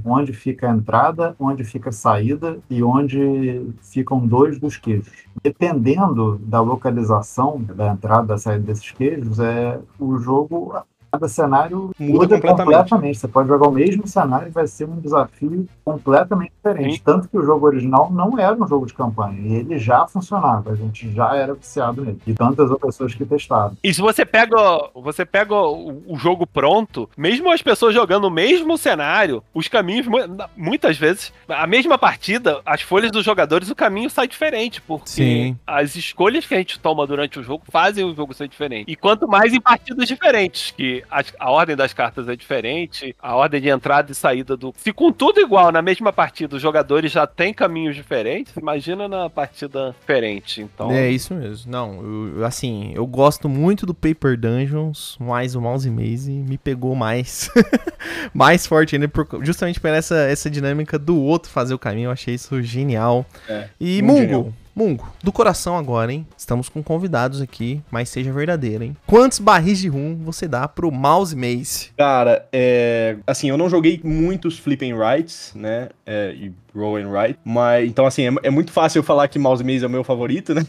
[0.04, 5.08] onde fica a entrada, onde fica a saída e onde ficam dois dos queijos.
[5.42, 10.74] Dependendo da localização da entrada e da saída desses queijos, é, o jogo,
[11.10, 13.18] cada cenário Muda completamente.
[13.18, 16.96] Você pode jogar o mesmo cenário e vai ser um desafio completamente diferente.
[16.96, 17.02] Sim.
[17.04, 20.72] Tanto que o jogo original não era um jogo de campanha, e ele já funcionava,
[20.72, 22.20] a gente já era viciado nele.
[22.26, 23.76] E tantas outras pessoas que testaram.
[23.82, 24.56] E se você pega,
[24.94, 30.06] você pega o, o jogo pronto, mesmo as pessoas jogando o mesmo cenário, os caminhos,
[30.06, 30.18] mu-
[30.56, 35.56] muitas vezes, a mesma partida, as folhas dos jogadores, o caminho sai diferente, porque Sim.
[35.66, 38.90] as escolhas que a gente toma durante o jogo fazem o jogo ser diferente.
[38.90, 43.34] E quanto mais em partidas diferentes, que as- a ordem das cartas é diferente, a
[43.36, 44.72] ordem de entrada e saída do.
[44.76, 49.28] Se com tudo igual na mesma partida os jogadores já têm caminhos diferentes, imagina na
[49.30, 50.60] partida diferente.
[50.62, 50.90] Então.
[50.90, 51.70] É isso mesmo.
[51.70, 52.02] Não,
[52.36, 57.50] eu- assim, eu gosto muito do Paper Dungeons, mas o Mouse Maze me pegou mais.
[58.32, 62.06] mais forte ainda, por- justamente por essa, essa dinâmica do outro fazer o caminho.
[62.08, 63.24] Eu achei isso genial.
[63.48, 64.52] É, e Mungo, genial.
[64.78, 66.24] Mungo, do coração agora, hein?
[66.36, 68.96] Estamos com convidados aqui, mas seja verdadeiro, hein?
[69.08, 71.90] Quantos barris de rum você dá pro Mouse Maze?
[71.96, 75.88] Cara, é, assim, eu não joguei muitos Flip and Rights, né?
[76.08, 79.38] é, e Roll and Write, mas então assim, é, é muito fácil eu falar que
[79.38, 80.64] Mouse Maze é o meu favorito, né?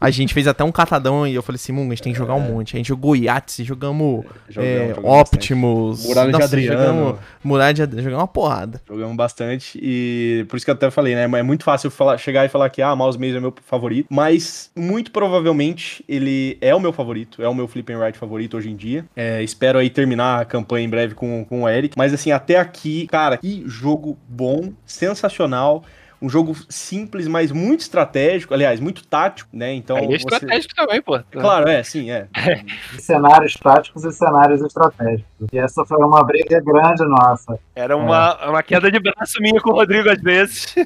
[0.00, 2.18] A gente fez até um catadão e eu falei assim, Mungo, a gente tem que
[2.18, 2.76] jogar um monte.
[2.76, 5.20] A gente jogou Yahtzee, jogamos Jogamos, é, jogamos.
[5.20, 6.78] Optimus, Muralha de Adriano.
[6.78, 8.80] jogamos Muralha de Adriano, jogamos uma porrada.
[8.86, 11.24] Jogamos bastante e por isso que eu até falei, né?
[11.24, 14.06] É muito fácil eu falar, chegar e falar que ah, Mouse Maze é meu favorito,
[14.10, 18.56] mas muito provavelmente ele é o meu favorito, é o meu Flip and Write favorito
[18.56, 19.04] hoje em dia.
[19.16, 22.58] É, espero aí terminar a campanha em breve com, com o Eric, mas assim, até
[22.58, 25.84] aqui, cara, que jogo bom, sensacional canal.
[26.20, 29.72] Um jogo simples, mas muito estratégico, aliás, muito tático, né?
[29.74, 31.18] Então, é você- estratégico também, pô.
[31.30, 32.26] Claro, é, sim, é.
[32.98, 35.24] cenários táticos e cenários estratégicos.
[35.52, 37.58] E essa foi uma briga grande nossa.
[37.74, 40.74] Era uma, uma queda de braço minha com o Rodrigo às vezes.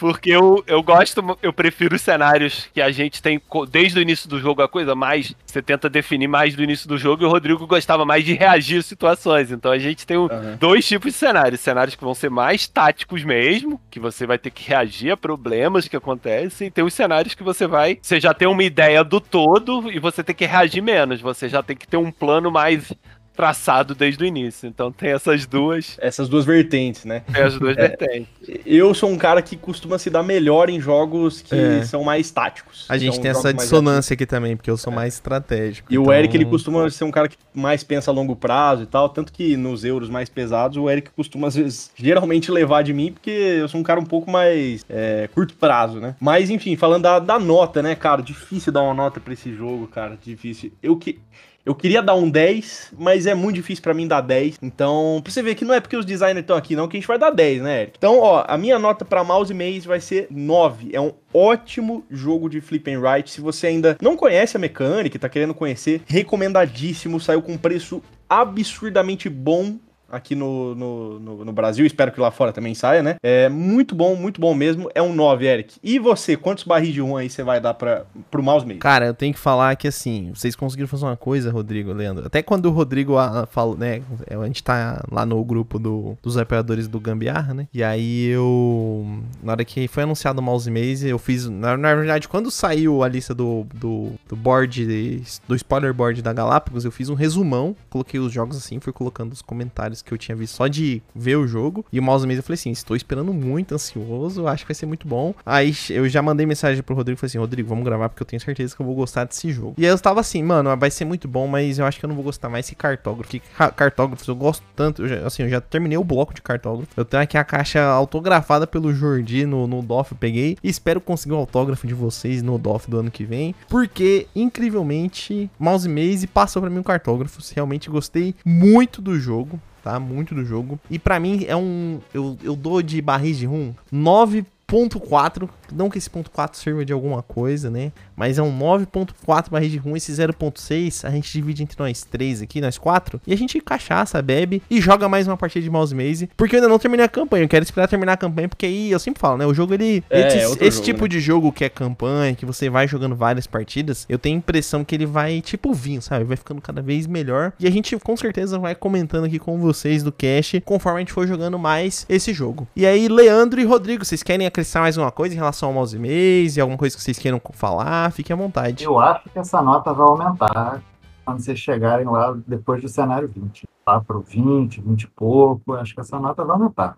[0.00, 4.28] Porque eu, eu gosto, eu prefiro os cenários que a gente tem desde o início
[4.28, 5.34] do jogo, a coisa mais.
[5.44, 8.78] Você tenta definir mais do início do jogo, e o Rodrigo gostava mais de reagir
[8.78, 9.52] às situações.
[9.52, 10.56] Então a gente tem um- Aham.
[10.58, 14.50] dois tipos de cenários: cenários que vão ser mais táticos mesmo, que você vai ter
[14.50, 17.98] que reagir a problemas que acontecem, e tem os cenários que você vai.
[18.00, 21.20] Você já tem uma ideia do todo e você tem que reagir menos.
[21.20, 22.92] Você já tem que ter um plano mais
[23.34, 24.66] traçado desde o início.
[24.68, 27.22] Então tem essas duas, Essas duas vertentes, né?
[27.32, 28.28] tem as duas vertentes.
[28.66, 31.82] Eu sou um cara que costuma se dar melhor em jogos que É.
[31.84, 32.86] são mais táticos.
[32.88, 35.92] A gente São tem essa dissonância aqui também, porque eu sou mais estratégico.
[35.92, 38.82] E o então- Eric, ele costuma ser um cara que mais pensa a longo prazo
[38.82, 42.82] e tal, tanto que nos euros mais pesados, o Eric costuma, às vezes, geralmente levar
[42.82, 46.14] de mim, porque eu sou um cara um pouco mais é, curto prazo, né?
[46.20, 49.86] Mas, enfim, falando da, da nota, né, cara, difícil dar uma nota pra esse jogo,
[49.88, 50.72] cara, difícil.
[50.82, 51.18] Eu que...
[51.64, 54.58] Eu queria dar um 10, mas é muito difícil pra mim dar 10.
[54.60, 57.00] Então, pra você ver que não é porque os designers estão aqui, não, que a
[57.00, 57.94] gente vai dar 10, né, Eric?
[57.96, 60.90] Então, ó, a minha nota pra Mouse Maze vai ser 9.
[60.92, 63.30] É um ótimo jogo de flip and write.
[63.30, 67.20] Se você ainda não conhece a mecânica e tá querendo conhecer, recomendadíssimo.
[67.20, 69.76] Saiu com um preço absurdamente bom
[70.12, 73.16] aqui no, no, no, no Brasil, espero que lá fora também saia, né?
[73.22, 74.90] É muito bom, muito bom mesmo.
[74.94, 75.76] É um 9, Eric.
[75.82, 78.78] E você, quantos barris de 1 aí você vai dar pra, pro mouse maze?
[78.78, 82.26] Cara, eu tenho que falar que assim, vocês conseguiram fazer uma coisa, Rodrigo, Leandro.
[82.26, 84.02] Até quando o Rodrigo ah, falou, né?
[84.28, 87.66] A gente tá lá no grupo do, dos apoiadores do Gambiarra, né?
[87.72, 89.06] E aí eu.
[89.42, 91.48] Na hora que foi anunciado o Mouse Maze, eu fiz.
[91.48, 96.32] Na, na verdade, quando saiu a lista do, do, do board, do spoiler board da
[96.32, 100.18] Galápagos, eu fiz um resumão, coloquei os jogos assim, fui colocando os comentários que eu
[100.18, 101.84] tinha visto só de ver o jogo.
[101.92, 104.86] E o mouse mesmo eu falei assim: estou esperando muito, ansioso, acho que vai ser
[104.86, 105.34] muito bom.
[105.44, 108.26] Aí eu já mandei mensagem pro Rodrigo e falei assim: Rodrigo, vamos gravar porque eu
[108.26, 109.74] tenho certeza que eu vou gostar desse jogo.
[109.78, 112.08] E aí eu tava assim, mano, vai ser muito bom, mas eu acho que eu
[112.08, 113.30] não vou gostar mais que cartógrafo.
[113.30, 116.42] Que ca- cartógrafos eu gosto tanto, eu já- assim, eu já terminei o bloco de
[116.42, 116.90] cartógrafo.
[116.96, 120.56] Eu tenho aqui a caixa autografada pelo Jordi no, no DOF, eu peguei.
[120.62, 123.54] E espero conseguir o autógrafo de vocês no DOF do ano que vem.
[123.68, 127.40] Porque, incrivelmente, Mouse Maze passou pra mim o cartógrafo.
[127.54, 129.60] Realmente gostei muito do jogo.
[129.82, 130.78] Tá, muito do jogo.
[130.88, 132.00] E pra mim é um.
[132.14, 135.48] Eu, eu dou de barris de rum 9.4.
[135.72, 137.92] Não que esse ponto 4 sirva de alguma coisa, né?
[138.22, 139.96] Mas é um 9.4 barris de rum.
[139.96, 143.20] Esse 0.6 a gente divide entre nós três aqui, nós quatro.
[143.26, 146.30] E a gente cachaça, bebe e joga mais uma partida de Mouse Maze.
[146.36, 147.42] Porque eu ainda não terminei a campanha.
[147.42, 148.48] Eu quero esperar terminar a campanha.
[148.48, 149.44] Porque aí eu sempre falo, né?
[149.44, 150.04] O jogo ele.
[150.08, 151.08] É, esse é esse jogo, tipo né?
[151.08, 154.84] de jogo que é campanha, que você vai jogando várias partidas, eu tenho a impressão
[154.84, 156.24] que ele vai tipo vinho, sabe?
[156.24, 157.52] Vai ficando cada vez melhor.
[157.58, 161.12] E a gente com certeza vai comentando aqui com vocês do cast conforme a gente
[161.12, 162.68] for jogando mais esse jogo.
[162.76, 165.98] E aí, Leandro e Rodrigo, vocês querem acrescentar mais alguma coisa em relação ao mouse
[165.98, 166.60] maze?
[166.60, 168.11] Alguma coisa que vocês queiram falar?
[168.12, 168.84] Fiquem à vontade.
[168.84, 170.82] Eu acho que essa nota vai aumentar
[171.24, 173.66] quando vocês chegarem lá depois do cenário 20.
[173.86, 175.74] Lá pro 20, 20 e pouco.
[175.74, 176.96] Acho que essa nota vai aumentar.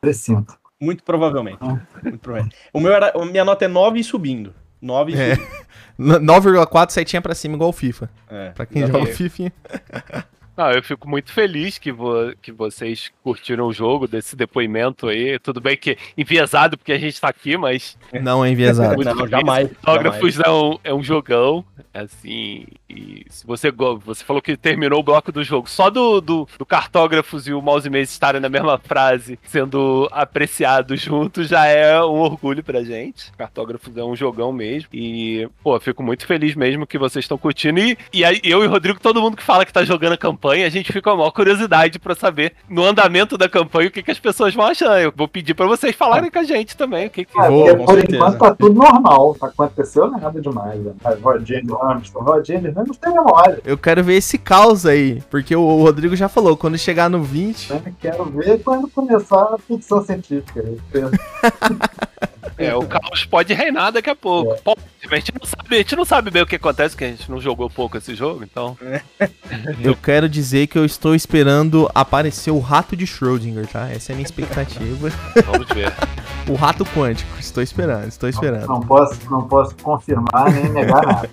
[0.00, 0.54] Presinto.
[0.80, 1.58] Muito provavelmente.
[1.60, 1.78] Ah.
[2.02, 2.56] Muito provavelmente.
[2.72, 4.52] O meu era, a minha nota é 9 e subindo.
[4.82, 5.34] 9 e É.
[5.36, 5.64] subindo.
[5.96, 8.10] N- 9,4 setinha pra cima, igual o FIFA.
[8.28, 9.52] É, Pra quem joga FIFA.
[10.56, 15.38] Não, eu fico muito feliz que, vo- que vocês curtiram o jogo, desse depoimento aí.
[15.38, 18.94] Tudo bem que enviesado porque a gente tá aqui, mas Não é enviesado.
[18.96, 19.30] Muito Não, feliz.
[19.30, 19.70] jamais.
[19.84, 23.72] Autógrafos é um, é um jogão, assim, e se você,
[24.04, 27.60] você falou que terminou o bloco do jogo, só do, do, do cartógrafos e o
[27.60, 33.32] mouse maze estarem na mesma frase, sendo apreciados juntos, já é um orgulho pra gente.
[33.32, 37.80] Cartógrafos é um jogão mesmo, e, pô, fico muito feliz mesmo que vocês estão curtindo,
[37.80, 40.18] e, e aí eu e o Rodrigo, todo mundo que fala que tá jogando a
[40.18, 43.90] campanha, a gente fica com a maior curiosidade pra saber, no andamento da campanha, o
[43.90, 45.00] que, que as pessoas vão achar.
[45.00, 47.40] Eu vou pedir pra vocês falarem com a gente também, o que que...
[47.40, 48.16] É, por certeza.
[48.16, 49.36] enquanto tá tudo normal.
[49.40, 50.80] Não aconteceu nada demais.
[50.80, 50.92] Né?
[51.04, 51.72] A Rodinha de.
[52.14, 52.60] Rodinha
[53.00, 53.60] tem memória.
[53.64, 55.22] Eu quero ver esse caos aí.
[55.30, 57.72] Porque o, Rodrigo já falou, quando chegar no 20.
[57.72, 57.94] Né?
[58.00, 60.62] Quero ver quando começar a ficção científica.
[62.56, 64.52] É, o caos pode reinar daqui a pouco.
[64.52, 64.56] É.
[64.56, 64.80] Pode,
[65.10, 67.30] a, gente não sabe, a gente não sabe bem o que acontece, porque a gente
[67.30, 68.76] não jogou pouco esse jogo, então.
[69.82, 73.88] Eu quero dizer que eu estou esperando aparecer o rato de Schrödinger, tá?
[73.90, 75.10] Essa é a minha expectativa.
[75.46, 75.92] Vamos ver.
[76.48, 77.30] o rato quântico.
[77.38, 78.66] Estou esperando, estou esperando.
[78.66, 81.30] Não posso, não posso confirmar nem negar nada.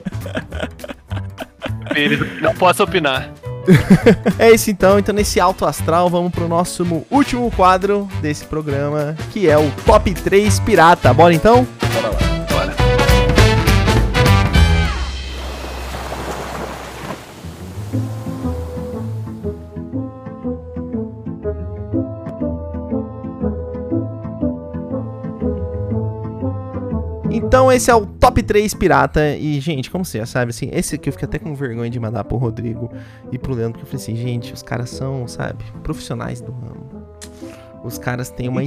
[1.96, 3.32] Ele não posso opinar.
[4.40, 4.98] É isso então.
[4.98, 10.12] Então, nesse alto astral, vamos pro nosso último quadro desse programa, que é o Top
[10.14, 11.14] 3 Pirata.
[11.14, 11.68] Bora então?
[11.94, 12.31] Bora lá.
[27.52, 29.36] Então, esse é o Top 3 Pirata.
[29.36, 32.00] E, gente, como você já sabe, assim, esse aqui eu fiquei até com vergonha de
[32.00, 32.90] mandar pro Rodrigo
[33.30, 36.90] e pro Leandro, porque eu falei assim, gente, os caras são, sabe, profissionais do ramo.
[37.84, 38.62] Os caras têm uma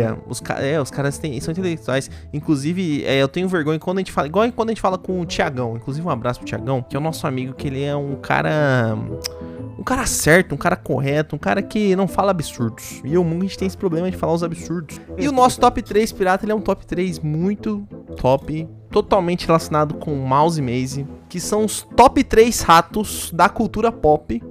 [0.00, 0.18] história.
[0.26, 2.10] Os, ca- é, os caras têm, são intelectuais.
[2.32, 4.26] Inclusive, é, eu tenho vergonha quando a gente fala.
[4.26, 5.76] Igual quando a gente fala com o Tiagão.
[5.76, 8.98] Inclusive, um abraço pro Tiagão, que é o nosso amigo, que ele é um cara.
[9.78, 13.00] Um cara certo, um cara correto, um cara que não fala absurdos.
[13.04, 15.00] E o mundo a gente tem esse problema de falar os absurdos.
[15.16, 19.94] E o nosso top 3 pirata, ele é um top 3 muito top, totalmente relacionado
[19.94, 24.42] com Mouse e Maze, que são os top 3 ratos da cultura pop,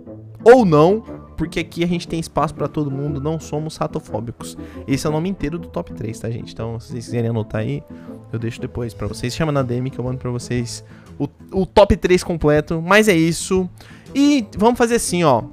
[0.45, 1.03] ou não,
[1.35, 4.57] porque aqui a gente tem espaço pra todo mundo, não somos ratofóbicos.
[4.87, 6.53] Esse é o nome inteiro do top 3, tá, gente?
[6.53, 7.83] Então, se vocês quiserem anotar aí,
[8.31, 9.35] eu deixo depois pra vocês.
[9.35, 10.83] Chama na DM que eu mando pra vocês
[11.19, 12.81] o, o top 3 completo.
[12.81, 13.69] Mas é isso.
[14.15, 15.43] E vamos fazer assim, ó.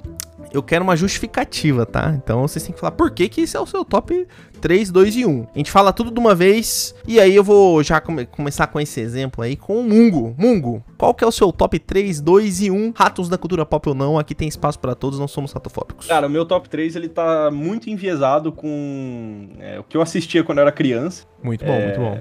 [0.53, 2.13] Eu quero uma justificativa, tá?
[2.15, 4.25] Então vocês têm que falar por que, que esse é o seu top
[4.61, 5.47] 3, 2 e 1.
[5.53, 6.95] A gente fala tudo de uma vez.
[7.05, 10.33] E aí eu vou já come- começar com esse exemplo aí com o Mungo.
[10.37, 12.93] Mungo, qual que é o seu top 3, 2 e 1?
[12.95, 14.17] Ratos da cultura pop ou não?
[14.17, 16.07] Aqui tem espaço pra todos, não somos ratofóbicos.
[16.07, 20.41] Cara, o meu top 3 ele tá muito enviesado com é, o que eu assistia
[20.41, 21.25] quando eu era criança.
[21.43, 22.19] muito bom, É, muito bom.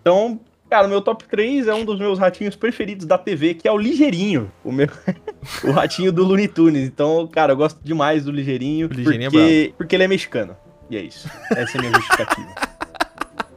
[0.00, 0.40] Então,
[0.72, 3.72] cara, o meu top 3 é um dos meus ratinhos preferidos da TV, que é
[3.72, 4.50] o Ligeirinho.
[4.64, 4.88] O meu
[5.62, 6.88] o ratinho do Looney Tunes.
[6.88, 10.56] Então, cara, eu gosto demais do Ligeirinho, O Ligeirinho é porque, porque ele é mexicano.
[10.88, 11.28] E é isso.
[11.50, 12.54] Essa é a minha justificativa.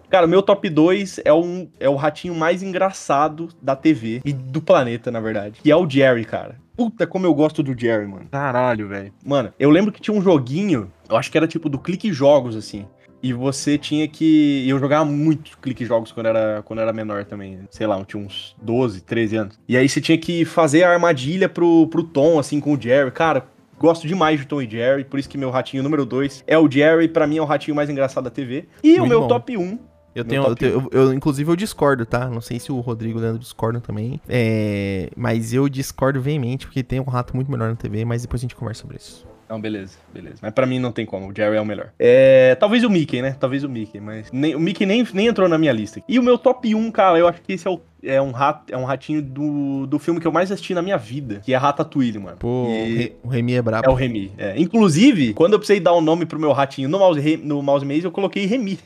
[0.09, 4.31] Cara, o meu top 2 é, um, é o ratinho mais engraçado da TV e
[4.31, 5.59] do planeta, na verdade.
[5.61, 6.57] Que é o Jerry, cara.
[6.77, 8.27] Puta, como eu gosto do Jerry, mano.
[8.31, 9.11] Caralho, velho.
[9.25, 12.55] Mano, eu lembro que tinha um joguinho, eu acho que era tipo do Clique Jogos,
[12.55, 12.85] assim.
[13.25, 14.63] E você tinha que.
[14.69, 17.59] Eu jogava muito clique jogos quando era, quando era menor também.
[17.71, 19.59] Sei lá, eu tinha uns 12, 13 anos.
[19.67, 23.09] E aí você tinha que fazer a armadilha pro, pro Tom, assim, com o Jerry.
[23.11, 23.47] Cara,
[23.79, 26.69] gosto demais de Tom e Jerry, por isso que meu ratinho número 2 é o
[26.69, 28.65] Jerry, pra mim é o ratinho mais engraçado da TV.
[28.83, 29.27] E o Muito meu bom.
[29.27, 32.29] top 1 Eu Meu tenho, eu, tenho- eu- eu, inclusive, eu discordo, tá?
[32.29, 34.21] Não sei se o Rodrigo e o Leandro discordam também.
[34.29, 38.39] É, mas eu discordo veemente, porque tem um rato muito melhor na TV, mas depois
[38.39, 39.25] a gente conversa sobre isso.
[39.49, 40.37] Não, beleza, beleza.
[40.41, 41.91] Mas pra mim não tem como, o Jerry é o melhor.
[41.99, 43.35] É, talvez o Mickey, né?
[43.39, 46.01] Talvez o Mickey, mas nem- o Mickey nem, nem entrou na minha lista.
[46.09, 48.73] E o meu top 1, cara, eu acho que esse é, o- é um, rato,
[48.73, 51.57] é um ratinho do, do filme que eu mais assisti na minha vida, que é
[51.57, 52.37] Ratatouille, mano.
[52.37, 53.85] Pô, E- o Re- o Remy é brabo.
[53.87, 54.31] É o Remy.
[54.37, 54.59] é.
[54.59, 58.03] Inclusive, quando eu precisei dar o nome pro meu ratinho no mouse, no mouse Maze,
[58.05, 58.79] eu coloquei Remy.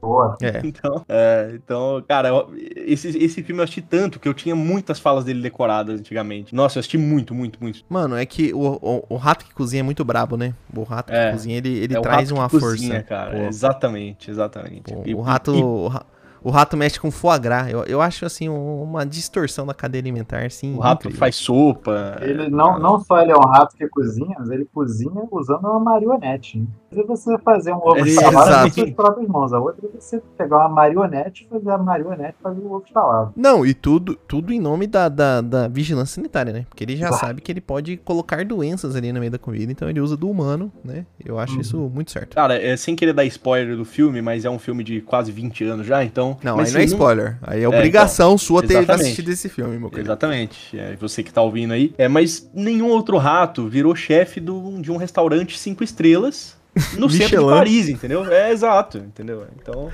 [0.00, 0.36] Boa.
[0.42, 0.60] É.
[0.64, 4.98] Então, é, então cara, eu- esse, esse filme eu assisti tanto que eu tinha muitas
[4.98, 6.54] falas dele decoradas antigamente.
[6.54, 7.80] Nossa, eu assisti muito, muito, muito.
[7.88, 10.54] Mano, é que o, o, o rato que cozinha é muito brabo, né?
[10.74, 11.26] O rato É.
[11.26, 13.02] que cozinha, ele, ele é traz uma cozinha, força.
[13.02, 13.30] cara.
[13.32, 13.42] Pô.
[13.48, 14.92] Exatamente, exatamente.
[14.94, 15.54] Pô, E- o rato.
[15.54, 16.06] e- O, ra-
[16.40, 17.68] o rato mexe com foie gras.
[17.68, 20.74] Eu, eu acho assim um- uma distorção da cadeia alimentar, assim.
[20.76, 21.18] o rato incrível.
[21.18, 22.16] faz sopa.
[22.20, 25.80] Ele não, não só ele é um rato que cozinha, mas ele cozinha usando uma
[25.80, 26.64] marionete.
[26.96, 29.52] É você fazer um ovo É, estalado com suas próprias mãos.
[29.52, 33.32] A outra é você pegar uma marionete e fazer a marionete fazer o ovo estalado.
[33.36, 36.66] Não, e tudo, tudo em nome da, da, da vigilância sanitária, né?
[36.68, 37.26] Porque ele já Exato.
[37.26, 40.30] sabe que ele pode colocar doenças ali no meio da comida, então ele usa do
[40.30, 41.04] humano, né?
[41.24, 41.60] Eu acho Uhum.
[41.60, 42.34] isso muito certo.
[42.34, 45.64] Cara, é, sem querer dar spoiler do filme, mas é um filme de quase 20
[45.64, 46.36] anos já, então.
[46.42, 47.38] Não, mas aí não é spoiler.
[47.42, 49.02] Aí é obrigação sua ter exatamente.
[49.02, 50.08] assistido esse filme, meu querido.
[50.08, 50.78] Exatamente.
[50.78, 51.94] É, você que tá ouvindo aí.
[51.98, 56.56] É, mas nenhum outro rato virou chefe do- de um restaurante cinco estrelas
[56.96, 57.50] no centro de.
[57.50, 58.24] Paris, entendeu?
[58.32, 59.46] É exato, entendeu?
[59.60, 59.90] Então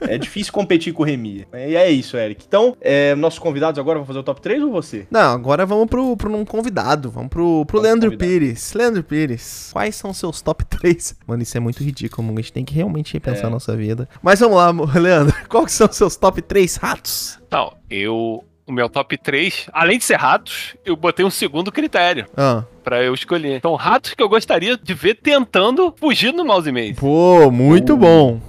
[0.00, 1.46] é difícil competir com o Remy.
[1.52, 2.44] E é isso, Eric.
[2.48, 5.06] Então, é, nossos convidados agora vão fazer o top 3 ou você?
[5.10, 7.10] Não, agora vamos pro, pro um convidado.
[7.10, 8.30] Vamos pro, pro Vamos Leandro convidado.
[8.30, 8.72] Pires.
[8.72, 11.16] Leandro Pires, quais são seus top 3?
[11.26, 12.26] Mano, isso é muito ridículo.
[12.32, 13.46] A gente tem que realmente repensar É.
[13.48, 14.08] a nossa vida.
[14.22, 15.36] Mas vamos lá, Leandro.
[15.48, 17.38] Quais são seus top 3 ratos?
[17.50, 18.42] Não, eu.
[18.66, 23.00] O meu top 3, além de ser ratos, eu botei um segundo critério Ah, pra
[23.02, 23.56] eu escolher.
[23.56, 26.94] Então, ratos que eu gostaria de ver tentando fugir no mouse maze.
[26.94, 27.96] pô, muito Uh.
[27.96, 28.40] bom.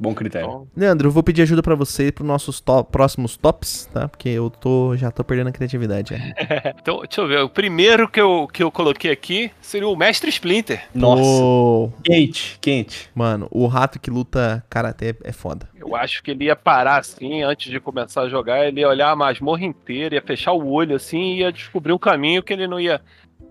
[0.00, 0.68] Bom critério.
[0.76, 4.08] Leandro, eu vou pedir ajuda pra você pros nossos to- próximos tops, tá?
[4.08, 6.14] Porque eu tô já tô perdendo a criatividade.
[6.80, 7.40] então, deixa eu ver.
[7.40, 10.84] O primeiro que eu, que eu coloquei aqui seria o Mestre Splinter.
[10.94, 11.92] Nossa.
[12.04, 13.10] Quente, quente.
[13.14, 15.68] mano, o rato que luta karatê é foda.
[15.76, 19.10] Eu acho que ele ia parar assim, antes de começar a jogar, ele ia olhar
[19.10, 22.66] a masmorra inteira, ia fechar o olho assim e ia descobrir um caminho que ele
[22.66, 23.00] não ia.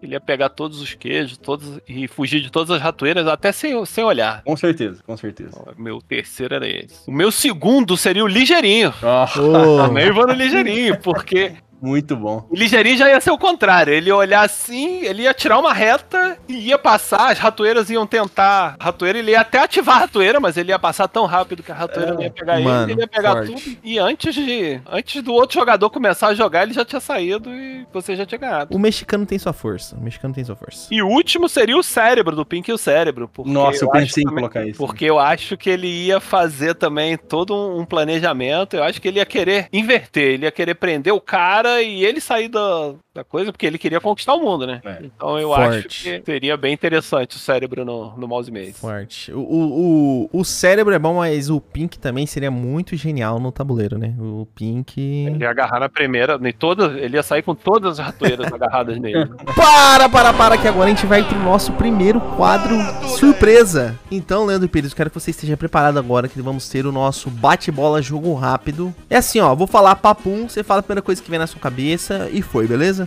[0.01, 3.83] Ele ia pegar todos os queijos, todos e fugir de todas as ratoeiras, até sem,
[3.85, 4.43] sem olhar.
[4.43, 5.57] Com certeza, com certeza.
[5.59, 7.09] Então, Meu terceiro era esse.
[7.09, 8.93] O meu segundo seria o Ligeirinho.
[9.37, 12.45] Ô, Também vou no Ligeirinho, porque Muito bom.
[12.49, 13.93] o Ligeirinho já ia ser o contrário.
[13.93, 18.05] Ele ia olhar assim, ele ia tirar uma reta e ia passar, as ratoeiras iam
[18.07, 18.75] tentar.
[18.79, 21.71] a Ratoeira, ele ia até ativar a ratoeira, mas ele ia passar tão rápido que
[21.71, 23.51] a ratoeira É, não ia pegar mano, ele, ele ia pegar forte.
[23.53, 23.77] tudo.
[23.83, 24.79] E antes de.
[24.89, 28.39] Antes do outro jogador começar a jogar, ele já tinha saído e você já tinha
[28.39, 28.75] ganhado.
[28.75, 29.95] o mexicano tem sua força.
[29.95, 30.87] O mexicano tem sua força.
[30.91, 33.27] E o último seria o cérebro, do Pink e o cérebro.
[33.31, 34.77] porque Nossa, eu acho pensei em colocar isso.
[34.77, 38.75] Porque eu acho que ele ia fazer também todo um planejamento.
[38.75, 42.19] Eu acho que ele ia querer inverter, ele ia querer prender o cara e ele
[42.19, 44.79] sair da, da coisa, porque ele queria conquistar o mundo, né?
[44.85, 44.99] É.
[45.01, 45.87] Então eu Forte.
[45.87, 48.73] acho que seria bem interessante o cérebro no, no mouse maze.
[48.73, 49.33] Forte.
[49.33, 53.97] O, o, o, cérebro é bom, mas o Pink também seria muito genial no tabuleiro,
[53.97, 54.13] né?
[54.19, 55.01] O Pink.
[55.01, 58.99] Ele ia agarrar na primeira, em todas, ele ia sair com todas as ratoeiras agarradas
[58.99, 59.27] nele.
[59.55, 62.77] Para, para, para, que agora a gente vai pro nosso primeiro quadro
[63.17, 63.97] surpresa.
[64.11, 67.31] Então, Leandro Pires, eu quero que você esteja preparado agora, que vamos ter o nosso
[67.31, 68.93] bate-bola jogo rápido.
[69.09, 71.59] É assim, ó, vou falar papum, você fala a primeira coisa que vem na sua
[71.59, 73.06] cabeça e foi, beleza?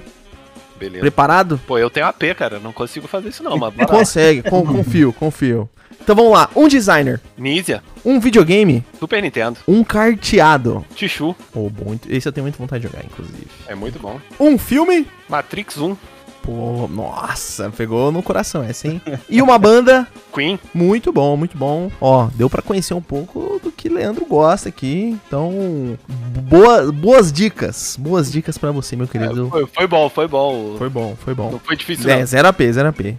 [0.80, 1.00] Beleza.
[1.00, 1.60] Preparado?
[1.66, 3.72] Pô, eu tenho AP, cara, não consigo fazer isso não, mas.
[3.86, 5.68] Consegue, con- confio, confio.
[6.02, 10.84] Então vamos lá, um designer, Nisia, um videogame, Super Nintendo, um carteado.
[10.96, 12.10] Chuchu, Pô, muito.
[12.10, 13.46] Esse eu tenho muita vontade de jogar, inclusive.
[13.68, 14.18] é muito bom.
[14.40, 15.06] Um filme.
[15.28, 15.96] Matrix 1,
[16.42, 19.00] Pô, nossa, pegou no coração essa, hein?
[19.28, 20.06] E uma banda.
[20.32, 21.90] Queen, Muito bom, muito bom.
[22.00, 25.18] Ó, deu pra conhecer um pouco do que Leandro gosta aqui.
[25.26, 25.98] Então,
[26.42, 27.96] boa, boas dicas.
[27.98, 29.48] Boas dicas pra você, meu querido.
[29.50, 30.76] foi, foi bom, foi bom.
[30.78, 31.50] Foi bom, foi bom.
[31.52, 32.26] Não foi difícil É, não.
[32.26, 33.16] 0 AP, 0 AP.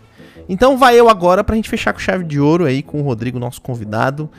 [0.49, 3.39] Então vai eu agora pra gente fechar com chave de ouro aí com o Rodrigo,
[3.39, 4.29] nosso convidado.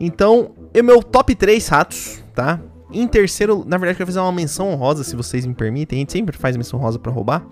[0.00, 2.60] Então, o meu top 3 ratos, tá?
[2.92, 5.98] Em terceiro, na verdade, eu quero fazer uma menção honrosa, se vocês me permitem.
[5.98, 7.44] A gente sempre faz menção honrosa pra roubar.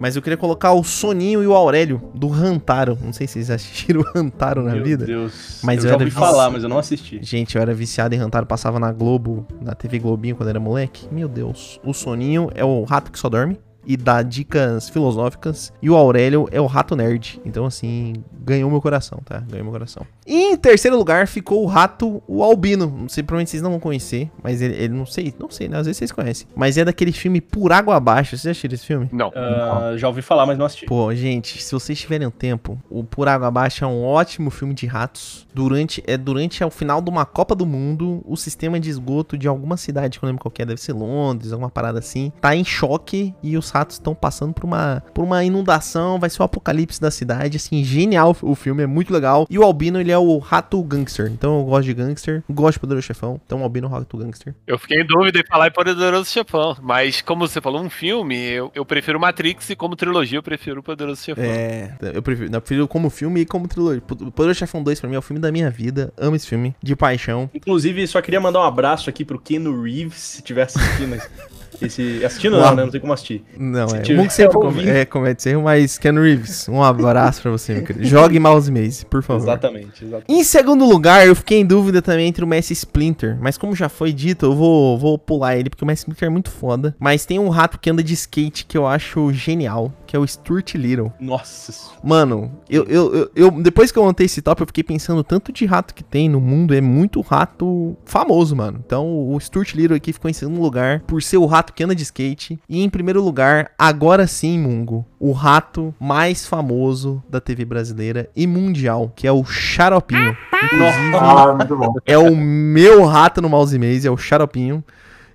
[0.00, 2.98] Mas eu queria colocar o Soninho e o Aurélio do Rantaro.
[3.00, 5.04] Não sei se vocês assistiram o Rantaro na Meu vida.
[5.06, 5.60] Deus.
[5.62, 7.18] Mas eu eu já ouvi vici- falar, mas eu não assisti.
[7.22, 11.06] Gente, eu era viciado em Rantaro, passava na Globo, na TV Globinho quando era moleque.
[11.10, 11.80] Meu Deus.
[11.84, 13.58] O Soninho é o rato que só dorme.
[13.86, 15.72] E dá dicas filosóficas.
[15.80, 17.40] E o Aurélio é o rato nerd.
[17.44, 19.38] Então, assim, ganhou meu coração, tá?
[19.40, 20.04] Ganhou meu coração.
[20.26, 22.86] E em terceiro lugar ficou o rato, o Albino.
[22.86, 25.78] Não sei, provavelmente vocês não vão conhecer, mas ele, ele não sei, não sei, né?
[25.78, 26.48] Às vezes vocês conhecem.
[26.56, 28.30] Mas é daquele filme Por Água Abaixo.
[28.30, 29.08] Vocês já assistiram esse filme?
[29.12, 29.32] Não.
[29.34, 30.86] Ah, já ouvi falar, mas não assisti.
[30.86, 34.74] Pô, gente, se vocês tiverem um tempo, o Por Água Abaixo é um ótimo filme
[34.74, 35.46] de ratos.
[35.54, 39.46] Durante é durante o final de uma Copa do Mundo, o sistema de esgoto de
[39.46, 42.32] alguma cidade, que eu não lembro qual que é, deve ser Londres, alguma parada assim,
[42.40, 46.40] tá em choque e os ratos estão passando por uma por uma inundação, vai ser
[46.42, 49.46] o apocalipse da cidade, assim, genial o filme, é muito legal.
[49.50, 51.30] E o Albino, ele é o rato gangster.
[51.30, 53.40] Então eu gosto de gangster, gosto de Poderoso Chefão.
[53.44, 54.54] Então o Albino é o rato gangster.
[54.66, 56.76] Eu fiquei em dúvida em falar em Poderoso Chefão.
[56.82, 60.82] Mas como você falou, um filme, eu, eu prefiro Matrix e como trilogia eu prefiro
[60.82, 61.44] Poderoso Chefão.
[61.44, 64.00] É, eu prefiro, eu prefiro como filme e como trilogia.
[64.00, 66.12] Poderoso Chefão 2 pra mim é o filme da minha vida.
[66.16, 67.50] Amo esse filme, de paixão.
[67.54, 71.16] Inclusive, só queria mandar um abraço aqui pro Keanu Reeves, se tiver assistindo
[71.82, 72.24] esse...
[72.24, 72.84] Assistindo não, né?
[72.84, 73.44] Não sei como assistir.
[73.58, 74.00] Não, Se é.
[74.00, 77.82] tiver que sempre come, é, comete erro, mas Ken Reeves, um abraço pra você, meu
[77.82, 78.06] querido.
[78.06, 79.42] Jogue Mouse Maze, por favor.
[79.42, 80.24] Exatamente, exatamente.
[80.28, 83.36] Em segundo lugar, eu fiquei em dúvida também entre o Messi Splinter.
[83.40, 86.30] Mas como já foi dito, eu vou, vou pular ele, porque o Messi Splinter é
[86.30, 86.94] muito foda.
[86.98, 90.26] Mas tem um rato que anda de skate que eu acho genial, que é o
[90.26, 91.12] Stuart Little.
[91.20, 91.72] Nossa.
[92.02, 95.52] Mano, eu, eu, eu, eu- depois que eu montei esse top, eu fiquei pensando tanto
[95.52, 98.80] de rato que tem no mundo, é muito rato famoso, mano.
[98.86, 101.94] Então o Stuart Little aqui ficou em segundo lugar por ser o rato que anda
[101.94, 102.58] de skate.
[102.68, 108.46] E em primeiro lugar, agora sim, Mungo, o rato mais famoso da TV brasileira e
[108.46, 110.36] mundial, que é o Xaropinho.
[110.64, 111.94] Inclusive, Ah, muito bom.
[112.06, 114.84] é o meu rato no Mouse Maze, é o Xaropinho.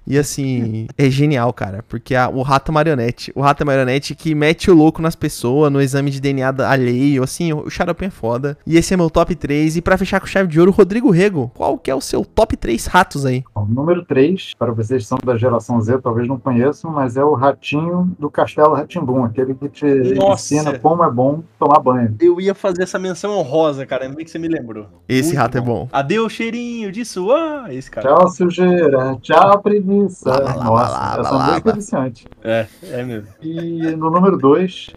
[0.05, 4.33] E assim, é genial, cara, porque a- o rato marionete, o rato é marionete que
[4.33, 8.11] mete o louco nas pessoas no exame de DNA da- alheio, assim, o Xaropinho é
[8.11, 8.57] foda.
[8.65, 9.77] E esse é meu top 3.
[9.77, 12.57] E pra fechar com chave de ouro, Rodrigo Rego, qual que é o seu top
[12.57, 13.43] 3 ratos aí?
[13.53, 17.23] Bom, número 3, para vocês que são da geração Z, talvez não conheçam, mas é
[17.23, 19.85] o ratinho do Castelo Ratimbum, aquele que te
[20.15, 20.55] Nossa.
[20.55, 22.15] ensina como é bom tomar banho.
[22.19, 24.05] Eu ia fazer essa menção honrosa, cara.
[24.05, 24.87] Ainda bem que você me lembrou.
[25.07, 25.87] Esse Muito rato é bom.
[25.91, 27.71] Adeus, cheirinho de suar.
[27.71, 28.07] Esse cara.
[28.15, 29.15] Tchau, sujeira.
[29.21, 29.90] Tchau, preguiça.
[30.25, 31.71] Lá, lá, lá, Nossa, lá, essa lá, música lá.
[31.71, 32.27] é viciante.
[32.43, 33.27] É, é mesmo.
[33.41, 34.91] E no número 2,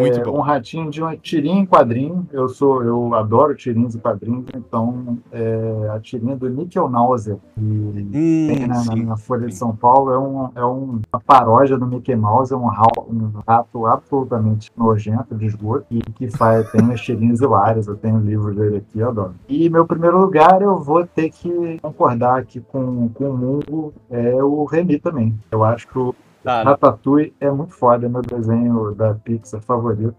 [0.00, 0.38] Muito é bom.
[0.38, 2.26] um ratinho de uma tirinha em quadrinho.
[2.32, 7.60] Eu sou, eu adoro tirinhas e quadrinhos, então é a tirinha do Nickel Náusea, que
[7.60, 9.04] Hum, tem na, sim.
[9.04, 12.56] na Folha de São Paulo, é, um, é um- uma paródia do Mickey Mouse, é
[12.56, 17.96] um, um rato absolutamente nojento de esgoto e que faz, tem as tirinhas hilárias, eu
[17.96, 19.34] tenho o livro dele aqui, eu adoro.
[19.48, 24.35] E meu primeiro lugar, eu vou ter que concordar aqui com, com o Mungo, é
[24.42, 25.38] o Remy também.
[25.50, 26.14] Eu acho que o
[26.44, 30.14] Cara, Ratatouille é muito foda, é meu desenho da Pixar favorito.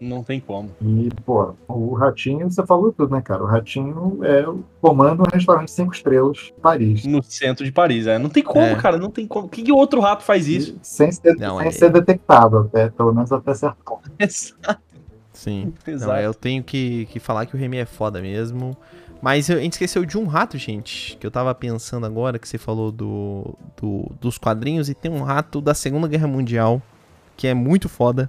[0.00, 0.68] não tem como.
[0.80, 3.44] E, pô, o Ratinho, você falou tudo, né, cara?
[3.44, 7.04] O Ratinho é o comando um restaurante cinco estrelas em Paris.
[7.06, 8.18] No centro de Paris, é.
[8.18, 8.74] Não tem como, É.
[8.74, 8.96] cara.
[8.98, 9.48] Não tem como.
[9.48, 10.72] Que, que outro rato faz isso?
[10.72, 14.10] E Sem, ser, Não, sem é- ser detectado, até, pelo menos até certo ponto.
[14.18, 14.80] Exato.
[15.32, 15.72] Sim.
[15.86, 16.20] Não, Exato.
[16.20, 18.76] eu tenho que, que falar que o Remy é foda mesmo.
[19.22, 21.16] Mas eu- a gente esqueceu de um rato, gente.
[21.16, 24.88] Que eu tava pensando agora que você falou do, do- dos quadrinhos.
[24.88, 26.82] E tem um rato da Segunda Guerra Mundial.
[27.36, 28.28] Que é muito foda.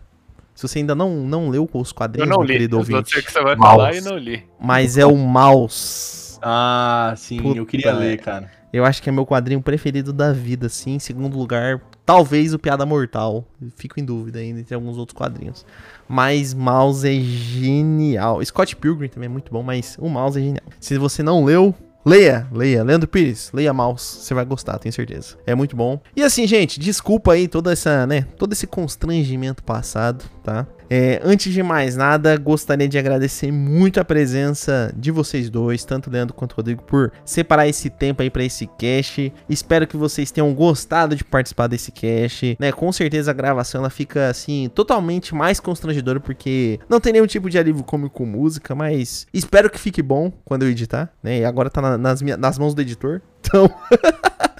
[0.55, 2.53] Se você ainda não, não leu os Eu quadrinhos, não meu li.
[2.53, 3.09] querido Eu não ouvinte.
[3.11, 3.75] sei o que você vai Mouse.
[3.75, 4.43] falar e não li.
[4.61, 6.37] Mas é o Mouse.
[6.41, 7.65] Ah, sim, eu Puta.
[7.65, 8.51] queria ler, cara.
[8.71, 10.95] Eu acho que é meu quadrinho preferido da vida, assim.
[10.95, 13.45] Em segundo lugar, talvez o Piada Mortal.
[13.75, 15.65] Fico em dúvida ainda entre alguns outros quadrinhos.
[16.07, 18.43] Mas Mouse é genial.
[18.43, 20.65] Scott Pilgrim também é muito bom, mas o Mouse é genial.
[20.79, 21.73] Se você não leu,
[22.05, 22.83] leia, leia.
[22.83, 24.17] Leandro Pires, leia Mouse.
[24.19, 25.37] Você vai gostar, tenho certeza.
[25.45, 25.99] É muito bom.
[26.15, 28.27] E assim, gente, desculpa aí toda essa, né?
[28.37, 30.67] Todo esse constrangimento passado, tá?
[30.95, 36.07] É, antes de mais nada, gostaria de agradecer muito a presença de vocês dois, tanto
[36.07, 39.33] Leandro quanto Rodrigo, por separar esse tempo aí pra esse cast.
[39.49, 42.71] Espero que vocês tenham gostado de participar desse cast, né?
[42.71, 47.49] Com certeza a gravação ela fica assim totalmente mais constrangedora porque não tem nenhum tipo
[47.49, 51.39] de alívio cômico com música, mas espero que fique bom quando eu editar, né?
[51.39, 53.19] E agora tá na- nas, minha- nas mãos do editor.
[53.39, 53.67] Então,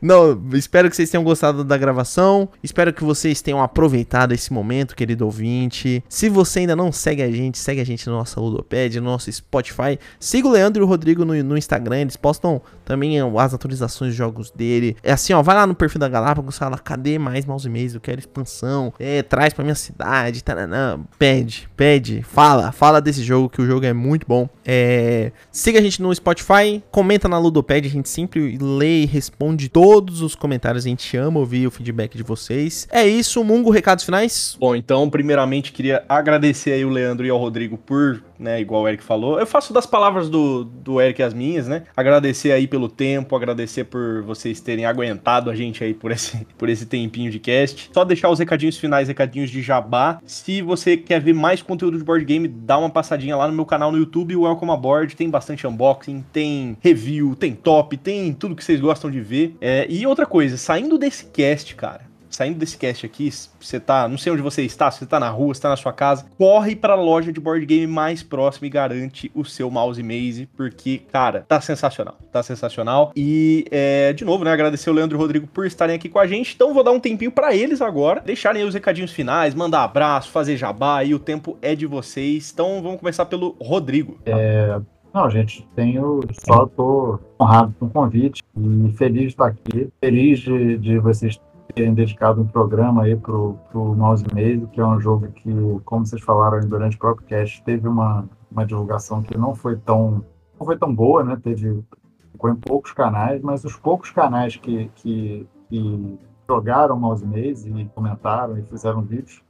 [0.00, 2.48] não, espero que vocês tenham gostado da gravação.
[2.62, 6.02] Espero que vocês tenham aproveitado esse momento, querido ouvinte.
[6.08, 9.30] Se você ainda não segue a gente, segue a gente no nosso Ludopad, no nosso
[9.30, 9.98] Spotify.
[10.18, 12.00] Siga o Leandro e o Rodrigo no, no Instagram.
[12.00, 14.96] Eles postam também ó, as atualizações de jogos dele.
[15.02, 17.94] É assim, ó, vai lá no perfil da Galápagos, fala, cadê mais mouse maze?
[17.94, 18.92] Eu quero expansão.
[18.98, 21.00] É, traz pra minha cidade, taranã.
[21.18, 24.48] Pede, pede, fala, fala desse jogo, que o jogo é muito bom.
[24.64, 29.64] É, siga a gente no Spotify, comenta na Ludopad, a gente sempre lê e responde
[29.64, 30.86] de todos os comentários.
[30.86, 32.88] A gente ama ouvir o feedback de vocês.
[32.90, 34.56] É isso, Mungo, recados finais?
[34.58, 38.88] Bom, então, primeiramente, queria agradecer aí o Leandro e ao Rodrigo por, né, igual o
[38.88, 39.38] Eric falou.
[39.38, 41.82] Eu faço das palavras do, do Eric as minhas, né?
[41.94, 46.70] Agradecer aí pelo tempo, agradecer por vocês terem aguentado a gente aí por esse, por
[46.70, 47.90] esse tempinho de cast.
[47.92, 50.20] Só deixar os recadinhos finais, recadinhos de jabá.
[50.24, 53.66] Se você quer ver mais conteúdo de board game, dá uma passadinha lá no meu
[53.66, 55.14] canal no YouTube, Welcome Aboard.
[55.14, 59.54] Tem bastante unboxing, tem review, tem top, tem tudo que vocês gostam de ver.
[59.88, 62.02] E outra coisa, saindo desse cast, cara,
[62.36, 65.30] saindo desse cast aqui, você tá, não sei onde você está, se você tá na
[65.30, 68.70] rua, se tá na sua casa, corre pra loja de board game mais próxima e
[68.70, 73.12] garante o seu mouse maze, porque, cara, tá sensacional, tá sensacional.
[73.16, 76.18] E, é, de novo, né, agradecer o Leandro e o Rodrigo por estarem aqui com
[76.18, 79.54] a gente, então vou dar um tempinho pra eles agora, deixarem aí os recadinhos finais,
[79.54, 82.50] mandar abraço, fazer jabá, e o tempo é de vocês.
[82.52, 84.18] Então vamos começar pelo Rodrigo.
[84.26, 84.78] É,
[85.16, 86.20] não, gente, tenho.
[86.44, 89.90] Só tô honrado com o convite e feliz de estar aqui.
[89.98, 91.40] Feliz de, de vocês
[91.74, 95.50] terem dedicado um programa aí pro, pro Mouse Maze, que é um jogo que,
[95.86, 100.22] como vocês falaram durante o próprio cast, teve uma, uma divulgação que não foi tão.
[100.60, 101.38] não foi tão boa, né?
[101.42, 101.82] Teve.
[102.32, 107.86] Ficou em poucos canais, mas os poucos canais que, que, que jogaram Mouse Maze e
[107.94, 109.42] comentaram e fizeram vídeos,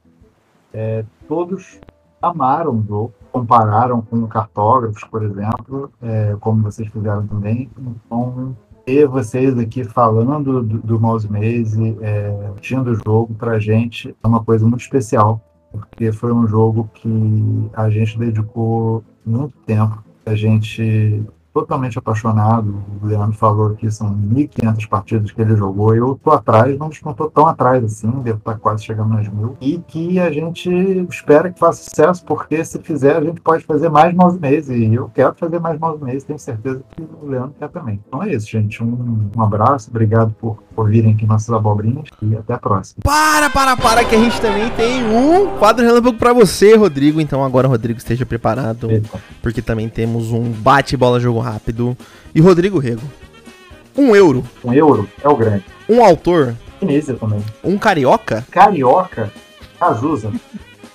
[0.73, 1.81] é, todos
[2.27, 7.69] amaram o jogo, compararam com cartógrafos, por exemplo, é, como vocês fizeram também.
[7.77, 8.55] Então,
[8.85, 14.43] ter vocês aqui falando do, do Mouse Maze, é, o jogo, pra gente é uma
[14.43, 21.23] coisa muito especial, porque foi um jogo que a gente dedicou muito tempo, a gente
[21.61, 22.83] totalmente apaixonado.
[23.01, 25.95] O Leandro falou que são 1.500 partidas que ele jogou.
[25.95, 29.57] Eu tô atrás, não estou tão atrás assim, devo estar quase chegando nas mil.
[29.59, 30.69] E que a gente
[31.09, 34.69] espera que faça sucesso, porque se fizer, a gente pode fazer mais mouse meses.
[34.69, 37.99] E eu quero fazer mais mouse meses, tenho certeza que o Leandro quer também.
[38.07, 38.83] Então é isso, gente.
[38.83, 43.01] Um, um abraço, obrigado por ouvirem aqui nossas abobrinhas e até a próxima.
[43.03, 47.19] Para, para, para, que a gente também tem um quadro relâmpago pra você, Rodrigo.
[47.19, 49.19] Então agora, Rodrigo, esteja preparado, Eita.
[49.41, 51.97] porque também temos um bate-bola jogo rápido.
[52.35, 53.01] E Rodrigo Rego,
[53.97, 55.65] um euro, Um euro é o grande.
[55.89, 57.43] um autor, Tunísia também.
[57.63, 58.45] um carioca.
[58.51, 59.31] Carioca,
[59.79, 60.31] Cazuza.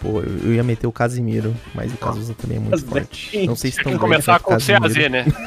[0.00, 3.30] Pô, eu ia meter o Casimiro, mas o Cazuza também é muito Mas forte.
[3.36, 5.24] bem, Não sei se Tem estão que começar com CAZ, né?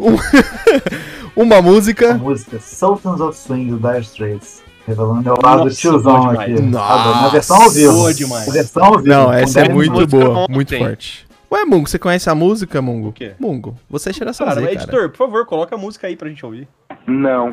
[1.36, 2.14] Uma A música.
[2.14, 4.62] música Sultans of Swing do Dire Straits.
[4.86, 6.54] Revelando meu lado Nossa, tiozão aqui.
[6.54, 6.74] demais.
[6.90, 7.20] Adoro.
[7.22, 7.92] Na versão ao vivo.
[7.92, 8.46] boa demais.
[8.46, 9.08] Na versão ao vivo.
[9.08, 11.26] Não, essa é 10 muito boa, muito forte.
[11.52, 13.08] Ué, Mungo, você conhece a música, Mungo?
[13.08, 13.32] O quê?
[13.38, 14.82] Mungo, você é cheira Cara, sozinho, cara.
[14.82, 16.66] editor, por favor, coloca a música aí pra gente ouvir.
[17.06, 17.52] Não.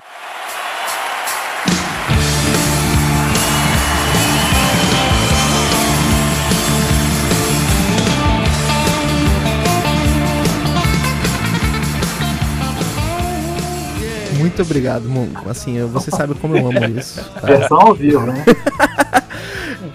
[14.37, 15.49] Muito obrigado, Mungo.
[15.49, 17.23] Assim, você sabe como eu amo isso.
[17.41, 17.47] tá?
[17.47, 18.43] Versão ao vivo, né?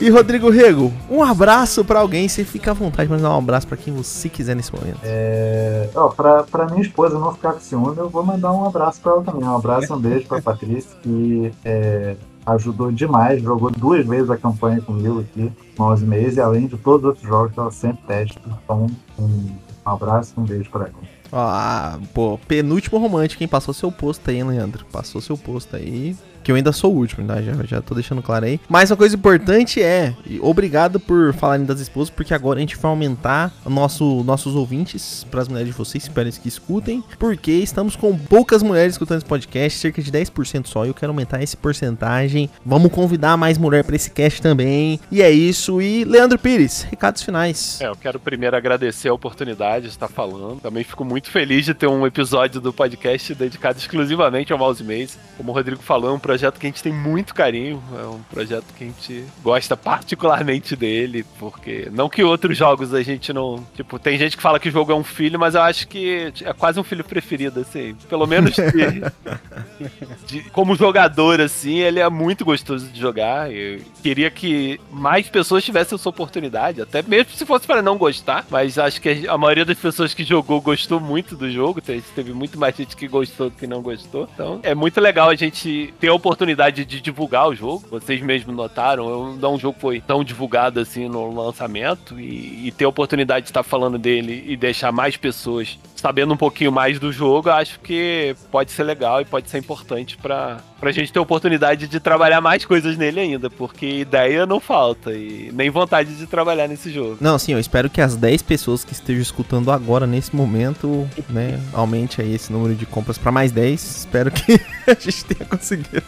[0.03, 2.29] E Rodrigo Rego, um abraço pra alguém.
[2.29, 4.99] Você fica à vontade de mandar um abraço pra quem você quiser nesse momento.
[5.05, 9.01] É, ó, pra, pra minha esposa não ficar com ciúme, eu vou mandar um abraço
[9.01, 9.45] pra ela também.
[9.45, 12.17] Um abraço, um beijo pra Patrícia, que é,
[12.47, 17.09] ajudou demais, jogou duas vezes a campanha comigo aqui, Mouse Maze, além de todos os
[17.11, 18.41] outros jogos que ela sempre testa.
[18.65, 19.49] Então, um, um
[19.85, 20.95] abraço, um beijo pra ela.
[21.33, 23.49] Ó, ah, pô, penúltimo romântico, hein?
[23.49, 24.85] Passou seu posto aí, Leandro?
[24.93, 26.15] Passou seu posto aí.
[26.43, 27.41] Que eu ainda sou o último, tá?
[27.41, 28.61] Já, já tô deixando claro aí.
[28.69, 32.91] Mas uma coisa importante é, obrigado por falarem das esposas, porque agora a gente vai
[32.91, 38.17] aumentar nosso, nossos ouvintes para as mulheres de vocês, espero que escutem, porque estamos com
[38.17, 42.49] poucas mulheres escutando esse podcast, cerca de 10% só, e eu quero aumentar esse porcentagem.
[42.65, 45.01] Vamos convidar mais mulher para esse cast também.
[45.11, 45.81] E é isso.
[45.81, 47.81] E Leandro Pires, recados finais.
[47.81, 50.61] É, eu quero primeiro agradecer a oportunidade de estar falando.
[50.61, 55.17] Também fico muito feliz de ter um episódio do podcast dedicado exclusivamente ao Mouse Maze.
[55.37, 57.83] Como o Rodrigo falou, é um projeto que a gente tem muito carinho.
[57.99, 63.03] É um projeto que a gente gosta particularmente dele, porque não que outros jogos a
[63.03, 63.65] gente não.
[63.75, 66.33] Tipo, tem gente que fala que o jogo é um filho, mas eu acho que
[66.43, 67.95] é quase um filho preferido, assim.
[68.09, 68.63] Pelo menos de,
[70.27, 73.53] de- como jogador, assim, ele é muito gostoso de jogar.
[73.53, 78.47] Eu queria que mais pessoas tivessem essa oportunidade, até mesmo se fosse para não gostar,
[78.51, 82.33] mas acho que a maioria das pessoas que jogou gostou muito do jogo, te- teve
[82.33, 84.29] muito mais gente que gostou do que não gostou.
[84.33, 87.85] Então é muito legal a gente ter a oportunidade de divulgar o jogo.
[87.91, 92.85] Vocês mesmos notaram, não um jogo foi tão divulgado assim no lançamento e, e ter
[92.85, 97.13] a oportunidade de estar falando dele e deixar mais pessoas sabendo um pouquinho mais do
[97.13, 101.87] jogo, acho que pode ser legal e pode ser importante pra, pra gente ter oportunidade
[101.87, 106.67] de trabalhar mais coisas nele ainda, porque ideia não falta e nem vontade de trabalhar
[106.67, 107.19] nesse jogo.
[107.21, 111.61] Não, sim, eu espero que as 10 pessoas que estejam escutando agora, nesse momento, né,
[111.73, 113.81] aumente aí esse número de compras pra mais 10.
[113.81, 114.55] Espero que
[114.91, 116.03] a gente tenha conseguido.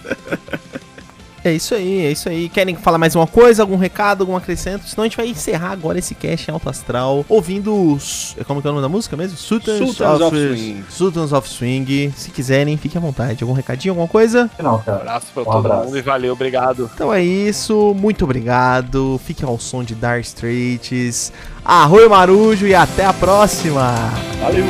[1.45, 2.49] É isso aí, é isso aí.
[2.49, 4.89] Querem falar mais uma coisa, algum recado, algum acrescento?
[4.89, 8.35] Senão a gente vai encerrar agora esse cast em alto astral, ouvindo os...
[8.47, 9.37] Como que é o nome da música mesmo?
[9.37, 10.85] Sultans, Sultans of Swing.
[10.89, 12.13] Sultans of Swing.
[12.17, 13.45] Se quiserem, fiquem à vontade.
[13.45, 14.51] Algum recadinho, alguma coisa?
[14.59, 15.01] Não, cara.
[15.03, 15.85] Abraço pra Um todo abraço.
[15.85, 16.91] mundo e valeu, obrigado.
[16.95, 19.21] Então é isso, muito obrigado.
[19.23, 21.31] Fique ao som de Dark Straits.
[21.63, 23.93] Arroio Marujo e até a próxima.
[24.41, 24.65] Valeu!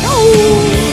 [0.00, 0.89] Tchau!